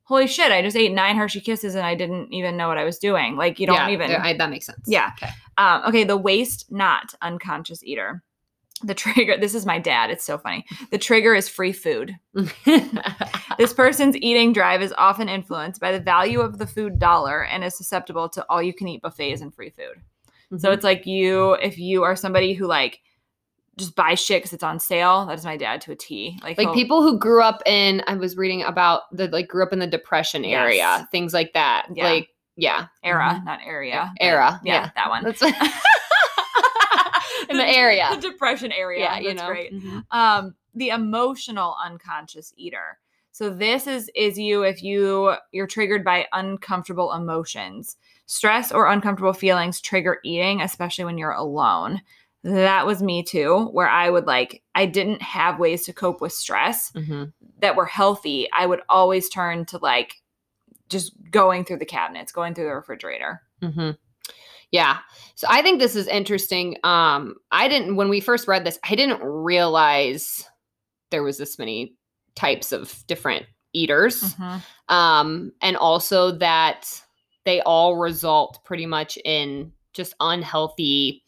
"Holy 0.10 0.28
shit! 0.28 0.52
I 0.52 0.62
just 0.62 0.76
ate 0.76 0.92
nine 0.92 1.16
Hershey 1.16 1.40
Kisses 1.40 1.76
and 1.76 1.86
I 1.86 1.96
didn't 1.96 2.34
even 2.34 2.58
know 2.58 2.68
what 2.68 2.78
I 2.78 2.84
was 2.84 2.98
doing." 3.00 3.38
Like 3.38 3.60
you 3.60 3.68
don't 3.68 3.76
Yeah, 3.76 3.90
even. 3.92 4.12
I- 4.12 4.34
that 4.36 4.50
makes 4.50 4.66
sense. 4.66 4.82
Yeah. 4.86 5.12
Okay. 5.16 5.32
Um, 5.58 5.84
okay, 5.88 6.04
the 6.04 6.18
waste 6.18 6.66
not 6.70 7.14
unconscious 7.22 7.84
eater. 7.84 8.24
The 8.84 8.94
trigger. 8.94 9.38
This 9.38 9.54
is 9.56 9.66
my 9.66 9.78
dad. 9.78 10.10
It's 10.10 10.24
so 10.24 10.38
funny. 10.38 10.66
The 10.92 10.98
trigger 10.98 11.36
is 11.36 11.48
free 11.48 11.74
food. 11.74 12.18
This 13.58 13.74
person's 13.74 14.16
eating 14.16 14.54
drive 14.54 14.82
is 14.82 14.94
often 14.98 15.28
influenced 15.28 15.82
by 15.82 15.92
the 15.92 16.00
value 16.00 16.40
of 16.40 16.60
the 16.60 16.66
food 16.66 16.98
dollar 16.98 17.44
and 17.44 17.62
is 17.62 17.76
susceptible 17.76 18.30
to 18.30 18.46
all 18.50 18.64
you 18.64 18.74
can 18.74 18.88
eat 18.88 19.02
buffets 19.02 19.42
and 19.42 19.54
free 19.54 19.70
food. 19.70 20.60
So 20.62 20.72
it's 20.72 20.86
like 20.86 21.06
you, 21.06 21.54
if 21.56 21.78
you 21.78 22.04
are 22.04 22.16
somebody 22.16 22.54
who 22.54 22.68
like 22.68 23.02
just 23.80 23.96
buy 23.96 24.14
shit 24.16 24.40
because 24.42 24.54
it's 24.54 24.64
on 24.64 24.80
sale, 24.80 25.26
that 25.26 25.38
is 25.40 25.46
my 25.46 25.58
dad 25.58 25.82
to 25.82 25.92
a 25.92 25.96
T. 25.96 26.38
Like, 26.44 26.58
like 26.58 26.74
people 26.74 27.02
who 27.02 27.18
grew 27.18 27.42
up 27.42 27.62
in 27.66 28.04
I 28.08 28.14
was 28.16 28.38
reading 28.38 28.62
about 28.64 29.04
the 29.12 29.28
like 29.30 29.48
grew 29.48 29.64
up 29.64 29.74
in 29.74 29.80
the 29.80 29.88
depression 29.88 30.44
Yes. 30.44 30.60
area, 30.62 31.08
things 31.12 31.34
like 31.34 31.54
that. 31.54 31.88
Yeah. 31.94 32.04
Like 32.04 32.30
yeah. 32.56 32.88
era, 33.04 33.42
not 33.46 33.60
area, 33.66 34.14
Era, 34.20 34.60
Yeah, 34.64 34.74
yeah. 34.84 34.92
that 34.96 35.10
one. 35.10 35.24
That's 35.24 35.42
in 37.50 37.58
the 37.58 37.66
area. 37.68 38.10
the 38.14 38.22
depression 38.30 38.72
area. 38.72 39.00
yeah, 39.00 39.20
you 39.20 39.30
That's 39.30 39.42
know. 39.42 39.48
great. 39.48 39.74
Mhm. 39.74 40.04
um 40.12 40.56
the 40.76 40.90
emotional 40.90 41.76
unconscious 41.84 42.54
eater 42.56 43.00
so 43.32 43.50
this 43.50 43.88
is 43.88 44.10
is 44.16 44.38
you 44.38 44.64
if 44.64 44.84
you 44.84 45.34
you're 45.52 45.66
triggered 45.68 46.04
by 46.04 46.28
uncomfortable 46.34 47.12
emotions 47.14 47.98
stress 48.28 48.72
or 48.72 48.88
uncomfortable 48.88 49.34
feelings 49.34 49.82
trigger 49.82 50.20
eating 50.24 50.62
especially 50.62 51.06
when 51.06 51.18
you're 51.18 51.32
alone 51.32 52.02
that 52.44 52.86
was 52.86 53.02
me 53.02 53.22
too 53.24 53.66
where 53.74 53.90
i 53.90 54.10
would 54.10 54.26
like 54.26 54.62
i 54.76 54.86
didn't 54.86 55.22
have 55.22 55.60
ways 55.60 55.84
to 55.84 55.94
cope 55.94 56.22
with 56.22 56.32
stress 56.32 56.92
Mhm. 56.94 57.34
that 57.60 57.76
were 57.76 57.86
healthy 57.86 58.48
i 58.54 58.66
would 58.66 58.82
always 58.88 59.28
turn 59.30 59.66
to 59.66 59.78
like 59.80 60.16
just 60.88 61.14
going 61.32 61.66
through 61.66 61.78
the 61.80 61.86
cabinets 61.86 62.32
going 62.32 62.54
through 62.54 62.66
the 62.66 62.76
refrigerator 62.76 63.42
hmm 63.62 63.92
Yeah. 64.72 65.00
So 65.36 65.48
I 65.50 65.62
think 65.64 65.80
this 65.80 65.96
is 65.96 66.08
interesting. 66.08 66.78
Um, 66.84 67.36
I 67.52 67.68
didn't 67.68 67.96
when 67.96 68.08
we 68.08 68.20
first 68.22 68.48
read 68.48 68.64
this, 68.66 68.78
I 68.84 68.94
didn't 68.96 69.22
realize 69.24 70.46
there 71.10 71.24
was 71.24 71.38
this 71.40 71.58
many 71.58 71.96
types 72.36 72.72
of 72.72 73.04
different 73.08 73.48
eaters. 73.74 74.22
Mm-hmm. 74.36 74.96
Um, 74.96 75.52
and 75.62 75.76
also 75.76 76.32
that 76.38 77.02
they 77.46 77.62
all 77.62 77.98
result 77.98 78.60
pretty 78.64 78.86
much 78.86 79.18
in 79.26 79.72
just 79.94 80.14
unhealthy 80.20 81.24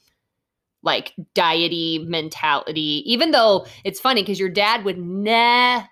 like 0.84 1.14
diety 1.36 2.06
mentality 2.08 3.04
even 3.06 3.32
though 3.32 3.66
it's 3.84 4.00
funny 4.00 4.22
because 4.22 4.40
your 4.40 4.50
dad 4.50 4.84
would 4.86 4.98
never 4.98 5.88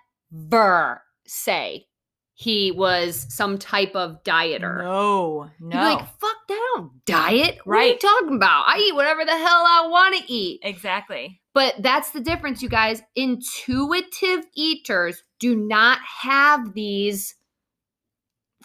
say 1.26 1.86
he 2.34 2.72
was 2.72 3.26
some 3.28 3.58
type 3.58 3.94
of 3.94 4.22
dieter 4.24 4.78
no 4.82 5.50
no 5.60 5.78
like, 5.96 5.98
fuck 6.18 6.36
that, 6.48 6.54
I 6.54 6.76
don't 6.76 7.04
diet. 7.04 7.58
What 7.64 7.76
are 7.78 7.82
you 7.84 7.90
Right. 7.92 8.00
talking 8.00 8.34
about? 8.36 8.64
I 8.66 8.78
eat 8.78 8.94
whatever 8.94 9.24
the 9.24 9.36
hell 9.36 9.64
I 9.66 9.86
want 9.88 10.16
to 10.16 10.32
eat. 10.32 10.60
exactly 10.64 11.40
But 11.54 11.74
that's 11.80 12.10
the 12.10 12.20
difference, 12.20 12.62
you 12.62 12.68
guys. 12.68 13.02
Intuitive 13.14 14.46
eaters 14.54 15.22
do 15.38 15.54
not 15.54 15.98
have 16.22 16.74
these 16.74 17.34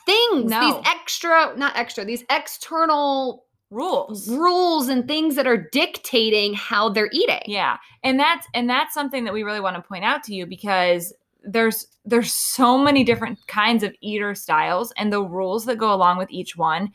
things, 0.05 0.51
No. 0.51 0.59
these 0.61 0.75
extra, 0.85 1.53
not 1.57 1.75
extra, 1.75 2.05
these 2.05 2.23
external 2.29 3.44
rules 3.71 4.29
rules 4.29 4.87
and 4.87 5.07
things 5.07 5.35
that 5.35 5.47
are 5.47 5.67
dictating 5.71 6.53
how 6.53 6.89
they're 6.89 7.09
eating. 7.11 7.41
Yeah. 7.45 7.77
And 8.03 8.19
that's 8.19 8.47
and 8.53 8.69
that's 8.69 8.93
something 8.93 9.23
that 9.25 9.33
we 9.33 9.43
really 9.43 9.59
want 9.59 9.75
to 9.75 9.81
point 9.81 10.05
out 10.05 10.23
to 10.23 10.33
you 10.35 10.45
because 10.45 11.13
there's 11.43 11.87
there's 12.05 12.31
so 12.31 12.77
many 12.77 13.03
different 13.03 13.39
kinds 13.47 13.83
of 13.83 13.93
eater 14.01 14.35
styles 14.35 14.93
and 14.97 15.11
the 15.11 15.21
rules 15.23 15.65
that 15.65 15.77
go 15.77 15.93
along 15.93 16.17
with 16.17 16.29
each 16.31 16.55
one. 16.55 16.89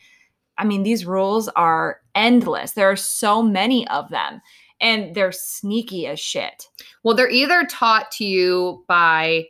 I 0.59 0.65
mean, 0.65 0.83
these 0.83 1.07
rules 1.07 1.49
are 1.49 2.01
endless. 2.15 2.73
There 2.73 2.91
are 2.91 2.97
so 2.97 3.43
many 3.43 3.87
of 3.89 4.09
them 4.11 4.41
and 4.81 5.15
they're 5.15 5.33
sneaky 5.33 6.07
as 6.07 6.21
shit. 6.21 6.67
Well, 7.03 7.15
they're 7.15 7.31
either 7.31 7.67
taught 7.67 8.11
to 8.13 8.25
you 8.25 8.85
by 8.87 9.47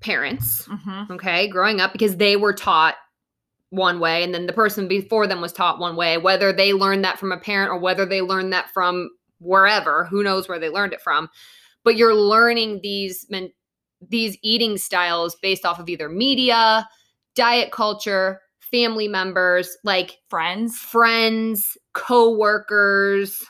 parents, 0.00 0.66
Mm-hmm. 0.68 1.12
okay, 1.14 1.48
growing 1.48 1.80
up 1.80 1.92
because 1.92 2.16
they 2.16 2.36
were 2.36 2.52
taught 2.52 2.94
one 3.70 4.00
way 4.00 4.22
and 4.22 4.34
then 4.34 4.46
the 4.46 4.52
person 4.52 4.88
before 4.88 5.26
them 5.26 5.40
was 5.40 5.52
taught 5.52 5.78
one 5.78 5.96
way, 5.96 6.16
whether 6.16 6.52
they 6.52 6.72
learned 6.72 7.04
that 7.04 7.18
from 7.18 7.32
a 7.32 7.38
parent 7.38 7.70
or 7.70 7.78
whether 7.78 8.06
they 8.06 8.22
learned 8.22 8.52
that 8.52 8.70
from 8.70 9.10
wherever, 9.40 10.04
who 10.06 10.22
knows 10.22 10.48
where 10.48 10.58
they 10.58 10.70
learned 10.70 10.92
it 10.92 11.00
from. 11.00 11.28
But 11.84 11.96
you're 11.96 12.14
learning 12.14 12.80
these 12.82 13.26
men- 13.30 13.52
these 14.00 14.36
eating 14.42 14.78
styles 14.78 15.36
based 15.42 15.64
off 15.64 15.78
of 15.78 15.88
either 15.88 16.08
media, 16.08 16.88
diet 17.34 17.72
culture, 17.72 18.40
family 18.70 19.08
members, 19.08 19.76
like 19.84 20.18
Friends. 20.28 20.78
friends, 20.78 21.76
coworkers. 21.94 23.44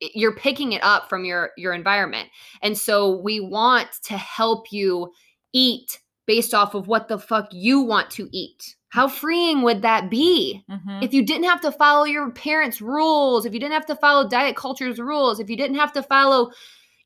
You're 0.00 0.36
picking 0.36 0.72
it 0.72 0.82
up 0.82 1.08
from 1.08 1.24
your 1.24 1.50
your 1.56 1.72
environment. 1.72 2.28
And 2.62 2.76
so 2.76 3.20
we 3.20 3.40
want 3.40 3.88
to 4.04 4.16
help 4.16 4.72
you 4.72 5.12
eat 5.52 6.00
based 6.26 6.54
off 6.54 6.74
of 6.74 6.88
what 6.88 7.08
the 7.08 7.18
fuck 7.18 7.48
you 7.52 7.80
want 7.80 8.10
to 8.12 8.28
eat. 8.32 8.76
How 8.88 9.08
freeing 9.08 9.62
would 9.62 9.82
that 9.82 10.10
be? 10.10 10.64
Mm-hmm. 10.70 11.02
If 11.02 11.12
you 11.12 11.24
didn't 11.24 11.44
have 11.44 11.60
to 11.62 11.72
follow 11.72 12.04
your 12.04 12.30
parents' 12.30 12.80
rules, 12.80 13.44
if 13.44 13.52
you 13.52 13.60
didn't 13.60 13.74
have 13.74 13.86
to 13.86 13.96
follow 13.96 14.28
diet 14.28 14.56
culture's 14.56 14.98
rules, 14.98 15.38
if 15.38 15.50
you 15.50 15.56
didn't 15.56 15.76
have 15.76 15.92
to 15.92 16.02
follow 16.02 16.50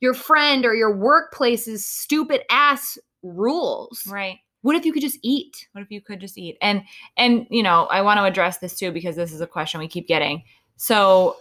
your 0.00 0.14
friend 0.14 0.64
or 0.64 0.74
your 0.74 0.94
workplace's 0.94 1.84
stupid 1.86 2.42
ass 2.50 2.98
rules. 3.22 4.02
Right. 4.08 4.38
What 4.62 4.76
if 4.76 4.84
you 4.84 4.92
could 4.92 5.02
just 5.02 5.18
eat? 5.22 5.68
What 5.72 5.82
if 5.82 5.90
you 5.90 6.00
could 6.00 6.20
just 6.20 6.36
eat? 6.36 6.58
And 6.60 6.82
and 7.16 7.46
you 7.50 7.62
know, 7.62 7.86
I 7.86 8.02
want 8.02 8.18
to 8.18 8.24
address 8.24 8.58
this 8.58 8.78
too 8.78 8.92
because 8.92 9.16
this 9.16 9.32
is 9.32 9.40
a 9.40 9.46
question 9.46 9.80
we 9.80 9.88
keep 9.88 10.06
getting. 10.06 10.42
So 10.76 11.36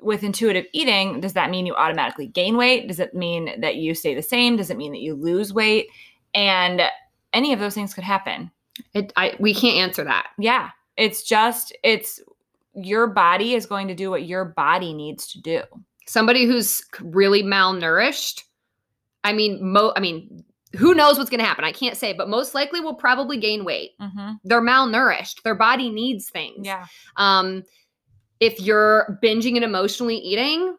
with 0.00 0.24
intuitive 0.24 0.66
eating, 0.72 1.20
does 1.20 1.32
that 1.34 1.50
mean 1.50 1.66
you 1.66 1.74
automatically 1.74 2.26
gain 2.26 2.56
weight? 2.56 2.88
Does 2.88 2.98
it 2.98 3.14
mean 3.14 3.60
that 3.60 3.76
you 3.76 3.94
stay 3.94 4.14
the 4.14 4.22
same? 4.22 4.56
Does 4.56 4.70
it 4.70 4.76
mean 4.76 4.92
that 4.92 5.00
you 5.00 5.14
lose 5.14 5.52
weight? 5.52 5.88
And 6.34 6.82
any 7.32 7.52
of 7.52 7.60
those 7.60 7.74
things 7.74 7.94
could 7.94 8.04
happen. 8.04 8.50
It, 8.94 9.12
I, 9.16 9.36
we 9.38 9.54
can't 9.54 9.76
answer 9.76 10.04
that. 10.04 10.28
Yeah. 10.38 10.70
It's 10.96 11.22
just 11.22 11.74
it's 11.82 12.20
your 12.74 13.06
body 13.06 13.54
is 13.54 13.66
going 13.66 13.88
to 13.88 13.94
do 13.94 14.10
what 14.10 14.24
your 14.24 14.44
body 14.44 14.94
needs 14.94 15.26
to 15.32 15.40
do. 15.40 15.62
Somebody 16.06 16.46
who's 16.46 16.82
really 17.00 17.42
malnourished, 17.42 18.42
I 19.24 19.32
mean, 19.32 19.72
mo- 19.72 19.92
I 19.96 20.00
mean, 20.00 20.44
who 20.76 20.94
knows 20.94 21.18
what's 21.18 21.28
going 21.30 21.40
to 21.40 21.46
happen? 21.46 21.64
I 21.64 21.72
can't 21.72 21.96
say, 21.96 22.12
but 22.14 22.28
most 22.28 22.54
likely 22.54 22.80
will 22.80 22.94
probably 22.94 23.36
gain 23.36 23.64
weight. 23.64 23.90
Mm-hmm. 24.00 24.32
They're 24.44 24.62
malnourished. 24.62 25.42
Their 25.42 25.54
body 25.54 25.90
needs 25.90 26.30
things. 26.30 26.66
Yeah. 26.66 26.86
Um, 27.16 27.62
if 28.40 28.58
you're 28.60 29.18
binging 29.22 29.54
and 29.56 29.64
emotionally 29.64 30.16
eating 30.16 30.76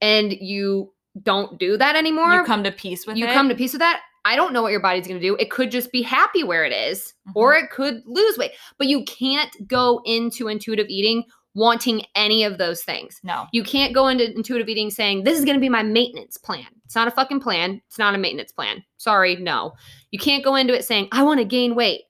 and 0.00 0.32
you 0.32 0.92
don't 1.22 1.58
do 1.58 1.76
that 1.76 1.94
anymore, 1.94 2.32
You 2.34 2.44
come 2.44 2.64
to 2.64 2.72
peace 2.72 3.06
with 3.06 3.16
you 3.16 3.26
it. 3.26 3.32
come 3.34 3.48
to 3.48 3.54
peace 3.54 3.72
with 3.72 3.80
that. 3.80 4.00
I 4.24 4.36
don't 4.36 4.52
know 4.52 4.62
what 4.62 4.72
your 4.72 4.80
body's 4.80 5.06
going 5.06 5.20
to 5.20 5.26
do. 5.26 5.36
It 5.38 5.50
could 5.50 5.70
just 5.70 5.92
be 5.92 6.02
happy 6.02 6.42
where 6.44 6.64
it 6.64 6.72
is, 6.72 7.12
Mm-hmm. 7.28 7.38
or 7.38 7.54
it 7.54 7.70
could 7.70 8.02
lose 8.06 8.36
weight. 8.38 8.52
But 8.78 8.86
you 8.88 9.04
can't 9.04 9.50
go 9.66 10.00
into 10.04 10.48
intuitive 10.48 10.86
eating 10.88 11.24
wanting 11.54 12.02
any 12.16 12.42
of 12.44 12.58
those 12.58 12.82
things. 12.82 13.20
No. 13.22 13.46
You 13.52 13.62
can't 13.62 13.94
go 13.94 14.08
into 14.08 14.30
intuitive 14.34 14.68
eating 14.68 14.90
saying, 14.90 15.24
This 15.24 15.38
is 15.38 15.44
going 15.44 15.56
to 15.56 15.60
be 15.60 15.68
my 15.68 15.82
maintenance 15.82 16.36
plan. 16.36 16.66
It's 16.84 16.94
not 16.96 17.08
a 17.08 17.12
fucking 17.12 17.40
plan. 17.40 17.80
It's 17.86 17.98
not 17.98 18.14
a 18.14 18.18
maintenance 18.18 18.52
plan. 18.52 18.82
Sorry, 18.96 19.36
no. 19.36 19.72
You 20.10 20.18
can't 20.18 20.44
go 20.44 20.54
into 20.56 20.74
it 20.74 20.84
saying, 20.84 21.08
I 21.12 21.22
want 21.22 21.38
to 21.38 21.44
gain 21.44 21.74
weight. 21.74 22.02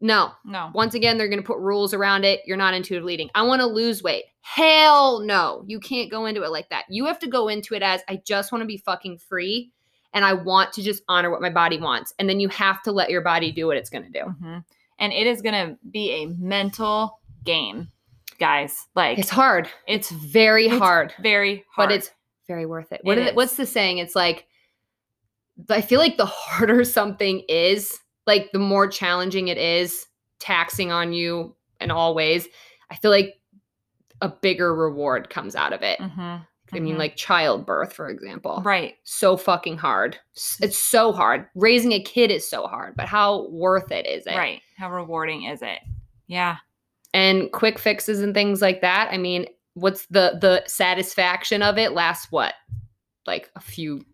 No. 0.00 0.32
No. 0.44 0.70
Once 0.74 0.94
again, 0.94 1.16
they're 1.16 1.28
going 1.28 1.40
to 1.40 1.46
put 1.46 1.58
rules 1.58 1.94
around 1.94 2.24
it. 2.24 2.40
You're 2.46 2.56
not 2.56 2.74
intuitive 2.74 3.08
eating. 3.08 3.30
I 3.34 3.42
want 3.42 3.60
to 3.60 3.66
lose 3.66 4.02
weight. 4.02 4.24
Hell 4.40 5.20
no. 5.20 5.62
You 5.66 5.78
can't 5.80 6.10
go 6.10 6.26
into 6.26 6.42
it 6.42 6.50
like 6.50 6.68
that. 6.70 6.84
You 6.90 7.06
have 7.06 7.18
to 7.20 7.28
go 7.28 7.48
into 7.48 7.74
it 7.74 7.82
as, 7.82 8.02
I 8.08 8.20
just 8.26 8.50
want 8.52 8.62
to 8.62 8.66
be 8.66 8.78
fucking 8.78 9.18
free 9.18 9.72
and 10.14 10.24
I 10.24 10.32
want 10.32 10.72
to 10.74 10.82
just 10.82 11.02
honor 11.08 11.30
what 11.30 11.42
my 11.42 11.50
body 11.50 11.78
wants. 11.78 12.14
And 12.18 12.28
then 12.28 12.40
you 12.40 12.48
have 12.48 12.82
to 12.84 12.92
let 12.92 13.10
your 13.10 13.20
body 13.20 13.52
do 13.52 13.66
what 13.66 13.76
it's 13.76 13.90
going 13.90 14.04
to 14.04 14.10
do. 14.10 14.24
hmm 14.30 14.58
And 14.98 15.12
it 15.12 15.26
is 15.26 15.42
going 15.42 15.54
to 15.54 15.76
be 15.90 16.10
a 16.12 16.26
mental 16.26 17.18
game, 17.44 17.88
guys. 18.38 18.86
Like 18.94 19.18
It's 19.18 19.28
hard. 19.28 19.68
it's 19.86 20.10
very 20.10 20.66
It's 20.66 20.78
hard, 20.78 21.12
very 21.20 21.64
hard. 21.70 21.88
but 21.90 21.94
it's 21.94 22.10
very 22.48 22.64
worth 22.64 22.92
it. 22.92 23.00
What 23.02 23.18
It 23.18 23.26
is 23.28 23.34
what's 23.34 23.56
the 23.56 23.66
saying? 23.66 23.98
It's 23.98 24.14
like, 24.16 24.46
I 25.68 25.80
feel 25.80 26.00
like 26.00 26.16
the 26.16 26.26
harder 26.26 26.84
something 26.84 27.42
is, 27.48 27.98
like 28.26 28.50
the 28.52 28.58
more 28.58 28.86
challenging 28.88 29.48
it 29.48 29.58
is, 29.58 30.06
taxing 30.38 30.90
on 30.92 31.12
you 31.12 31.54
in 31.80 31.90
all 31.90 32.14
ways. 32.14 32.48
I 32.90 32.96
feel 32.96 33.10
like 33.10 33.34
a 34.20 34.28
bigger 34.28 34.74
reward 34.74 35.28
comes 35.28 35.54
out 35.56 35.72
of 35.72 35.82
it. 35.82 35.98
Mhm. 35.98 36.46
I 36.76 36.80
mean, 36.80 36.94
Mhm. 36.96 36.98
like 36.98 37.16
childbirth, 37.16 37.92
for 37.92 38.08
example. 38.08 38.62
right. 38.64 38.94
So 39.04 39.36
fucking 39.36 39.78
hard. 39.78 40.18
It's 40.60 40.78
so 40.78 41.12
hard. 41.12 41.46
Raising 41.54 41.92
a 41.92 42.02
kid 42.02 42.30
is 42.30 42.48
so 42.48 42.66
hard, 42.66 42.94
but 42.96 43.06
how 43.06 43.48
worth 43.50 43.90
it 43.92 44.06
is 44.06 44.26
it? 44.26 44.36
Right. 44.36 44.60
How 44.76 44.90
rewarding 44.90 45.44
is 45.44 45.62
it? 45.62 45.78
Yeah. 46.26 46.56
And 47.12 47.50
quick 47.52 47.78
fixes 47.78 48.20
and 48.20 48.34
things 48.34 48.60
like 48.62 48.80
that. 48.80 49.08
I 49.12 49.18
mean, 49.18 49.46
what's 49.74 50.06
the 50.06 50.38
the 50.40 50.62
satisfaction 50.66 51.62
of 51.62 51.78
it 51.78 51.92
lasts 51.92 52.30
what? 52.30 52.54
Like 53.26 53.50
a 53.56 53.60
few 53.60 54.04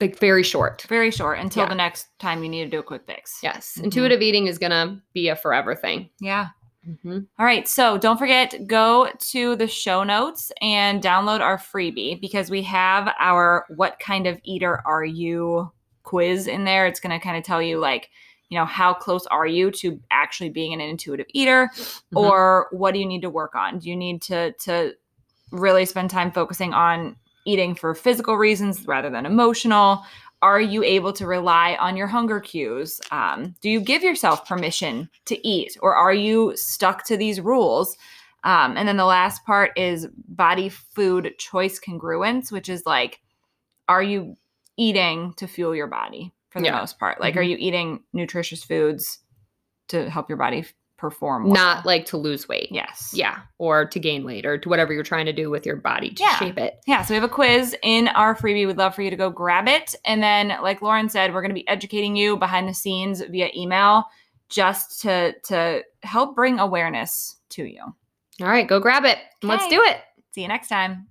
like 0.00 0.18
very 0.18 0.42
short. 0.42 0.82
Very 0.88 1.12
short 1.12 1.38
until 1.38 1.62
Yeah. 1.62 1.68
the 1.68 1.74
next 1.76 2.08
time 2.18 2.42
you 2.42 2.48
need 2.48 2.64
to 2.64 2.70
do 2.70 2.80
a 2.80 2.82
quick 2.82 3.02
fix. 3.06 3.38
Yes. 3.40 3.76
Mhm. 3.78 3.84
Intuitive 3.84 4.20
eating 4.20 4.48
is 4.48 4.58
going 4.58 4.70
to 4.72 5.00
be 5.12 5.28
a 5.28 5.36
forever 5.36 5.76
thing. 5.76 6.10
Yeah. 6.20 6.48
Mhm. 6.88 7.26
All 7.38 7.46
right. 7.46 7.68
So 7.68 7.96
don't 7.96 8.18
forget, 8.18 8.66
go 8.66 9.08
to 9.30 9.54
the 9.56 9.68
show 9.68 10.02
notes 10.02 10.50
and 10.60 11.00
download 11.02 11.40
our 11.40 11.56
freebie 11.56 12.20
because 12.20 12.50
we 12.50 12.62
have 12.62 13.12
our 13.20 13.66
What 13.76 14.00
Kind 14.00 14.26
of 14.26 14.40
Eater 14.42 14.82
Are 14.84 15.04
You 15.04 15.70
quiz 16.02 16.48
in 16.48 16.64
there. 16.64 16.86
It's 16.86 16.98
going 16.98 17.16
to 17.18 17.22
kind 17.24 17.36
of 17.36 17.44
tell 17.44 17.62
you, 17.62 17.78
like, 17.78 18.10
you 18.48 18.58
know, 18.58 18.64
how 18.64 18.92
close 18.92 19.26
are 19.28 19.46
you 19.46 19.70
to 19.70 20.00
actually 20.10 20.50
being 20.50 20.72
an 20.72 20.80
intuitive 20.80 21.26
eater 21.32 21.70
Mhm. 21.76 21.96
or 22.16 22.66
what 22.72 22.92
do 22.94 23.00
you 23.00 23.06
need 23.06 23.22
to 23.22 23.30
work 23.30 23.54
on? 23.54 23.78
Do 23.78 23.88
you 23.88 23.96
need 23.96 24.20
to, 24.22 24.52
to 24.52 24.94
really 25.52 25.86
spend 25.86 26.10
time 26.10 26.32
focusing 26.32 26.74
on 26.74 27.16
eating 27.46 27.74
for 27.74 27.94
physical 27.94 28.36
reasons 28.36 28.86
rather 28.86 29.08
than 29.08 29.24
emotional? 29.24 30.02
Are 30.42 30.60
you 30.60 30.82
able 30.82 31.12
to 31.14 31.26
rely 31.26 31.76
on 31.78 31.96
your 31.96 32.08
hunger 32.08 32.40
cues? 32.40 33.00
Um, 33.12 33.54
do 33.60 33.70
you 33.70 33.80
give 33.80 34.02
yourself 34.02 34.46
permission 34.46 35.08
to 35.26 35.48
eat, 35.48 35.76
or 35.80 35.94
are 35.94 36.12
you 36.12 36.52
stuck 36.56 37.04
to 37.06 37.16
these 37.16 37.40
rules? 37.40 37.96
Um, 38.44 38.76
and 38.76 38.88
then 38.88 38.96
the 38.96 39.04
last 39.04 39.44
part 39.46 39.70
is 39.76 40.08
body 40.28 40.68
food 40.68 41.32
choice 41.38 41.78
congruence, 41.78 42.50
which 42.50 42.68
is 42.68 42.82
like, 42.84 43.20
are 43.88 44.02
you 44.02 44.36
eating 44.76 45.32
to 45.36 45.46
fuel 45.46 45.76
your 45.76 45.86
body 45.86 46.32
for 46.50 46.60
the 46.60 46.66
Yeah. 46.66 46.78
most 46.78 46.98
part? 46.98 47.20
Like, 47.20 47.36
are 47.36 47.42
Mhm. 47.42 47.50
you 47.50 47.56
eating 47.60 48.04
nutritious 48.12 48.64
foods 48.64 49.20
to 49.88 50.10
help 50.10 50.28
your 50.28 50.38
body 50.38 50.64
perform? 51.02 51.44
well? 51.44 51.52
Not 51.52 51.84
like 51.84 52.06
to 52.06 52.16
lose 52.16 52.48
weight. 52.48 52.68
yes, 52.70 53.10
Yeah, 53.14 53.40
or 53.58 53.84
to 53.84 53.98
gain 54.00 54.24
weight 54.24 54.46
or 54.46 54.56
to 54.56 54.68
whatever 54.70 54.94
you're 54.94 55.02
trying 55.02 55.26
to 55.26 55.32
do 55.34 55.50
with 55.50 55.66
your 55.66 55.76
body 55.76 56.10
to 56.10 56.22
Yeah. 56.22 56.36
shape 56.38 56.56
it. 56.56 56.80
Yeah, 56.86 57.02
so 57.02 57.12
we 57.12 57.16
have 57.16 57.24
a 57.24 57.28
quiz 57.28 57.76
in 57.82 58.08
our 58.08 58.34
freebie. 58.34 58.66
We'd 58.66 58.78
love 58.78 58.94
for 58.94 59.02
you 59.02 59.10
to 59.10 59.16
go 59.16 59.28
grab 59.28 59.68
it. 59.68 59.94
And 60.06 60.22
then, 60.22 60.56
like 60.62 60.80
Lauren 60.80 61.08
said, 61.10 61.34
we're 61.34 61.42
going 61.42 61.50
to 61.50 61.54
be 61.54 61.68
educating 61.68 62.16
you 62.16 62.36
behind 62.38 62.68
the 62.68 62.74
scenes 62.74 63.20
via 63.20 63.50
email 63.54 64.04
just 64.48 65.00
to 65.02 65.34
to 65.44 65.82
help 66.02 66.34
bring 66.36 66.58
awareness 66.60 67.36
to 67.50 67.64
you. 67.64 67.82
All 68.40 68.46
right, 68.48 68.66
go 68.66 68.80
grab 68.80 69.04
it. 69.04 69.18
Let's 69.42 69.68
do 69.68 69.82
it. 69.82 69.98
See 70.32 70.40
you 70.42 70.48
next 70.48 70.68
time. 70.68 71.08